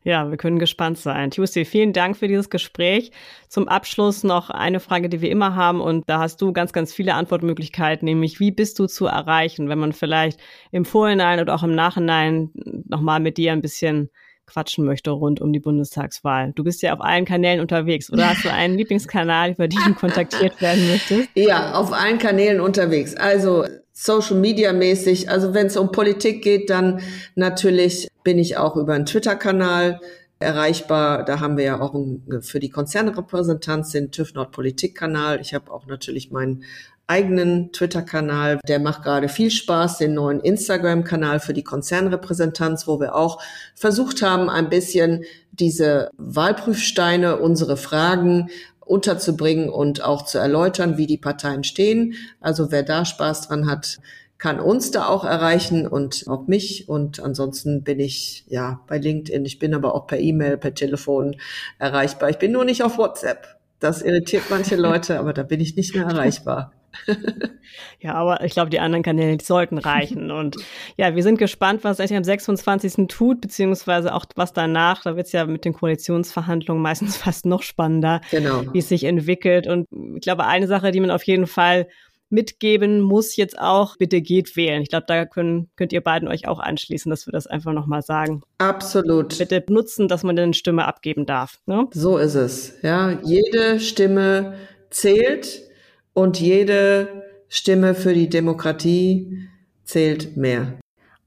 Ja, 0.03 0.29
wir 0.29 0.37
können 0.37 0.59
gespannt 0.59 0.97
sein. 0.97 1.29
Tuesday, 1.29 1.65
vielen 1.65 1.91
Dank 1.91 2.15
für 2.15 2.27
dieses 2.27 2.49
Gespräch. 2.49 3.11
Zum 3.49 3.67
Abschluss 3.67 4.23
noch 4.23 4.49
eine 4.49 4.79
Frage, 4.79 5.09
die 5.09 5.21
wir 5.21 5.29
immer 5.29 5.55
haben 5.55 5.81
und 5.81 6.09
da 6.09 6.19
hast 6.19 6.41
du 6.41 6.53
ganz, 6.53 6.71
ganz 6.71 6.93
viele 6.93 7.15
Antwortmöglichkeiten, 7.15 8.05
nämlich 8.05 8.39
wie 8.39 8.51
bist 8.51 8.79
du 8.79 8.87
zu 8.87 9.07
erreichen, 9.07 9.67
wenn 9.67 9.79
man 9.79 9.91
vielleicht 9.91 10.39
im 10.71 10.85
Vorhinein 10.85 11.41
oder 11.41 11.53
auch 11.53 11.63
im 11.63 11.75
Nachhinein 11.75 12.51
nochmal 12.87 13.19
mit 13.19 13.37
dir 13.37 13.51
ein 13.51 13.61
bisschen 13.61 14.09
quatschen 14.49 14.85
möchte 14.85 15.11
rund 15.11 15.41
um 15.41 15.53
die 15.53 15.59
Bundestagswahl. 15.59 16.53
Du 16.55 16.63
bist 16.63 16.81
ja 16.81 16.93
auf 16.93 17.01
allen 17.01 17.25
Kanälen 17.25 17.59
unterwegs, 17.59 18.11
oder 18.11 18.29
hast 18.29 18.43
du 18.43 18.51
einen 18.51 18.75
Lieblingskanal, 18.77 19.51
über 19.51 19.67
den 19.67 19.79
du 19.85 19.93
kontaktiert 19.93 20.59
werden 20.61 20.87
möchtest? 20.89 21.29
Ja, 21.35 21.73
auf 21.73 21.93
allen 21.93 22.17
Kanälen 22.17 22.59
unterwegs. 22.59 23.15
Also 23.15 23.65
Social 24.01 24.37
Media 24.37 24.71
mäßig. 24.71 25.29
Also 25.29 25.53
wenn 25.53 25.67
es 25.67 25.75
um 25.75 25.91
Politik 25.91 26.41
geht, 26.41 26.69
dann 26.69 27.01
natürlich 27.35 28.07
bin 28.23 28.39
ich 28.39 28.55
auch 28.55 28.77
über 28.77 28.93
einen 28.93 29.05
Twitter-Kanal 29.05 29.99
erreichbar. 30.39 31.25
Da 31.25 31.41
haben 31.41 31.57
wir 31.57 31.65
ja 31.65 31.81
auch 31.81 31.93
für 32.39 32.61
die 32.61 32.69
Konzernrepräsentanz 32.69 33.91
den 33.91 34.09
TÜV 34.09 34.35
Nord 34.35 34.53
Politik-Kanal. 34.53 35.41
Ich 35.41 35.53
habe 35.53 35.69
auch 35.69 35.85
natürlich 35.85 36.31
meinen 36.31 36.63
eigenen 37.07 37.73
Twitter-Kanal. 37.73 38.61
Der 38.65 38.79
macht 38.79 39.03
gerade 39.03 39.27
viel 39.27 39.51
Spaß, 39.51 39.97
den 39.97 40.13
neuen 40.13 40.39
Instagram-Kanal 40.39 41.41
für 41.41 41.53
die 41.53 41.65
Konzernrepräsentanz, 41.65 42.87
wo 42.87 43.01
wir 43.01 43.15
auch 43.15 43.41
versucht 43.75 44.21
haben, 44.21 44.49
ein 44.49 44.69
bisschen 44.69 45.25
diese 45.51 46.09
Wahlprüfsteine, 46.15 47.35
unsere 47.35 47.75
Fragen 47.75 48.47
unterzubringen 48.89 49.69
und 49.69 50.03
auch 50.03 50.23
zu 50.23 50.39
erläutern, 50.39 50.97
wie 50.97 51.05
die 51.05 51.17
Parteien 51.17 51.63
stehen. 51.63 52.15
Also 52.41 52.71
wer 52.71 52.83
da 52.83 53.05
Spaß 53.05 53.47
dran 53.47 53.69
hat, 53.69 53.99
kann 54.39 54.59
uns 54.59 54.89
da 54.89 55.07
auch 55.07 55.25
erreichen 55.25 55.85
und 55.85 56.25
auch 56.27 56.47
mich. 56.47 56.89
Und 56.89 57.19
ansonsten 57.19 57.83
bin 57.83 57.99
ich 57.99 58.45
ja 58.47 58.81
bei 58.87 58.97
LinkedIn. 58.97 59.45
Ich 59.45 59.59
bin 59.59 59.75
aber 59.75 59.93
auch 59.93 60.07
per 60.07 60.19
E-Mail, 60.19 60.57
per 60.57 60.73
Telefon 60.73 61.35
erreichbar. 61.77 62.29
Ich 62.29 62.37
bin 62.37 62.51
nur 62.51 62.65
nicht 62.65 62.83
auf 62.83 62.97
WhatsApp. 62.97 63.59
Das 63.79 64.01
irritiert 64.01 64.43
manche 64.49 64.75
Leute, 64.77 65.19
aber 65.19 65.33
da 65.33 65.43
bin 65.43 65.59
ich 65.59 65.75
nicht 65.75 65.93
mehr 65.93 66.05
erreichbar. 66.05 66.73
ja, 67.99 68.13
aber 68.13 68.43
ich 68.43 68.53
glaube, 68.53 68.69
die 68.69 68.79
anderen 68.79 69.03
Kanäle 69.03 69.37
die 69.37 69.45
sollten 69.45 69.77
reichen. 69.77 70.31
Und 70.39 70.57
ja, 70.97 71.15
wir 71.15 71.23
sind 71.23 71.37
gespannt, 71.37 71.83
was 71.83 71.99
eigentlich 71.99 72.17
am 72.17 72.23
26. 72.23 73.07
tut, 73.07 73.41
beziehungsweise 73.41 74.13
auch 74.13 74.25
was 74.35 74.53
danach. 74.53 75.03
Da 75.03 75.15
wird 75.15 75.27
es 75.27 75.31
ja 75.31 75.45
mit 75.45 75.65
den 75.65 75.73
Koalitionsverhandlungen 75.73 76.81
meistens 76.81 77.17
fast 77.17 77.45
noch 77.45 77.63
spannender, 77.63 78.21
genau. 78.31 78.63
wie 78.73 78.79
es 78.79 78.89
sich 78.89 79.03
entwickelt. 79.03 79.67
Und 79.67 79.87
ich 80.15 80.21
glaube, 80.21 80.45
eine 80.45 80.67
Sache, 80.67 80.91
die 80.91 80.99
man 80.99 81.11
auf 81.11 81.23
jeden 81.23 81.47
Fall 81.47 81.87
mitgeben 82.29 83.01
muss 83.01 83.35
jetzt 83.35 83.59
auch, 83.59 83.97
bitte 83.97 84.21
geht 84.21 84.55
wählen. 84.55 84.83
Ich 84.83 84.89
glaube, 84.89 85.05
da 85.07 85.25
können, 85.25 85.69
könnt 85.75 85.93
ihr 85.93 86.01
beiden 86.01 86.27
euch 86.27 86.47
auch 86.47 86.59
anschließen, 86.59 87.09
dass 87.09 87.25
wir 87.25 87.31
das 87.31 87.47
einfach 87.47 87.73
nochmal 87.73 88.03
sagen. 88.03 88.43
Absolut. 88.59 89.37
Bitte 89.37 89.63
nutzen, 89.67 90.07
dass 90.07 90.23
man 90.23 90.37
eine 90.37 90.53
Stimme 90.53 90.85
abgeben 90.85 91.25
darf. 91.25 91.59
Ne? 91.65 91.87
So 91.91 92.17
ist 92.17 92.35
es. 92.35 92.75
Ja, 92.83 93.19
jede 93.23 93.79
Stimme 93.79 94.53
zählt 94.91 95.68
und 96.13 96.39
jede 96.39 97.23
Stimme 97.47 97.95
für 97.95 98.13
die 98.13 98.29
Demokratie 98.29 99.47
zählt 99.83 100.37
mehr. 100.37 100.79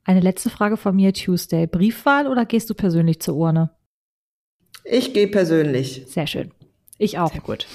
Eine 0.05 0.21
letzte 0.21 0.51
Frage 0.51 0.77
von 0.77 0.97
mir, 0.97 1.13
Tuesday. 1.13 1.67
Briefwahl 1.67 2.27
oder 2.27 2.45
gehst 2.45 2.71
du 2.71 2.75
persönlich 2.75 3.21
zur 3.21 3.37
Urne? 3.37 3.71
Ich 4.85 5.15
gehe 5.15 5.29
persönlich. 5.29 6.05
Sehr 6.09 6.27
schön. 6.27 6.53
Ich 6.99 7.19
auch. 7.19 7.33
Sehr 7.33 7.41
gut. 7.41 7.67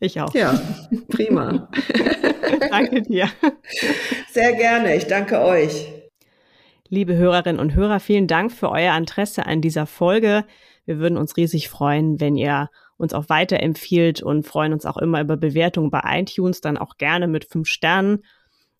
Ich 0.00 0.20
auch. 0.20 0.34
Ja, 0.34 0.60
prima. 1.08 1.68
danke 2.70 3.02
dir. 3.02 3.28
Sehr 4.30 4.52
gerne. 4.54 4.96
Ich 4.96 5.06
danke 5.06 5.40
euch. 5.40 5.86
Liebe 6.88 7.16
Hörerinnen 7.16 7.60
und 7.60 7.74
Hörer, 7.74 8.00
vielen 8.00 8.26
Dank 8.26 8.52
für 8.52 8.70
euer 8.70 8.96
Interesse 8.96 9.46
an 9.46 9.60
dieser 9.60 9.86
Folge. 9.86 10.44
Wir 10.84 10.98
würden 10.98 11.16
uns 11.16 11.36
riesig 11.36 11.68
freuen, 11.68 12.20
wenn 12.20 12.36
ihr 12.36 12.68
uns 13.02 13.14
auch 13.14 13.28
weiterempfiehlt 13.28 14.22
und 14.22 14.46
freuen 14.46 14.72
uns 14.72 14.86
auch 14.86 14.96
immer 14.96 15.20
über 15.20 15.36
Bewertungen 15.36 15.90
bei 15.90 16.02
iTunes, 16.04 16.60
dann 16.60 16.78
auch 16.78 16.96
gerne 16.96 17.28
mit 17.28 17.44
fünf 17.44 17.68
Sternen. 17.68 18.24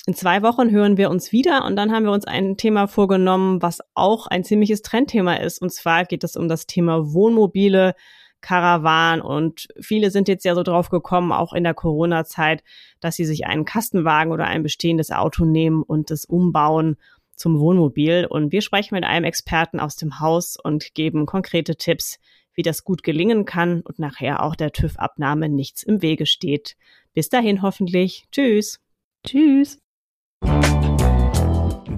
In 0.07 0.15
zwei 0.15 0.43
Wochen 0.43 0.71
hören 0.71 0.97
wir 0.97 1.11
uns 1.11 1.31
wieder 1.31 1.65
und 1.65 1.77
dann 1.77 1.93
haben 1.93 2.05
wir 2.05 2.13
uns 2.13 2.25
ein 2.25 2.57
Thema 2.57 2.89
vorgenommen, 2.89 3.63
was 3.63 3.81
auch 3.95 4.27
ein 4.27 4.43
ziemliches 4.43 4.83
Trendthema 4.83 5.35
ist. 5.35 5.61
Und 5.61 5.73
zwar 5.73 6.05
geht 6.05 6.25
es 6.25 6.37
um 6.37 6.49
das 6.49 6.67
Thema 6.67 7.13
Wohnmobile, 7.13 7.95
Karawan 8.41 9.21
und 9.21 9.69
viele 9.81 10.11
sind 10.11 10.27
jetzt 10.27 10.45
ja 10.45 10.57
so 10.57 10.65
drauf 10.65 10.89
gekommen, 10.89 11.31
auch 11.31 11.53
in 11.53 11.63
der 11.63 11.75
Corona-Zeit, 11.75 12.65
dass 12.99 13.15
sie 13.15 13.25
sich 13.25 13.47
einen 13.47 13.65
Kastenwagen 13.65 14.33
oder 14.33 14.47
ein 14.47 14.65
bestehendes 14.65 15.13
Auto 15.13 15.45
nehmen 15.45 15.85
und 15.85 16.11
das 16.11 16.25
umbauen 16.25 16.97
zum 17.37 17.61
Wohnmobil. 17.61 18.27
Und 18.29 18.51
wir 18.51 18.61
sprechen 18.61 18.97
mit 18.97 19.05
einem 19.05 19.25
Experten 19.25 19.79
aus 19.79 19.95
dem 19.95 20.19
Haus 20.19 20.57
und 20.57 20.95
geben 20.95 21.25
konkrete 21.25 21.77
Tipps, 21.77 22.19
wie 22.55 22.63
das 22.63 22.85
gut 22.85 23.03
gelingen 23.03 23.45
kann 23.45 23.83
und 23.83 23.99
nachher 23.99 24.43
auch 24.43 24.57
der 24.57 24.73
TÜV-Abnahme 24.73 25.49
nichts 25.49 25.83
im 25.83 26.03
Wege 26.03 26.27
steht. 26.27 26.77
Bis 27.15 27.29
dahin 27.29 27.63
hoffentlich. 27.63 28.25
Tschüss. 28.33 28.81
Tschüss. 29.27 29.79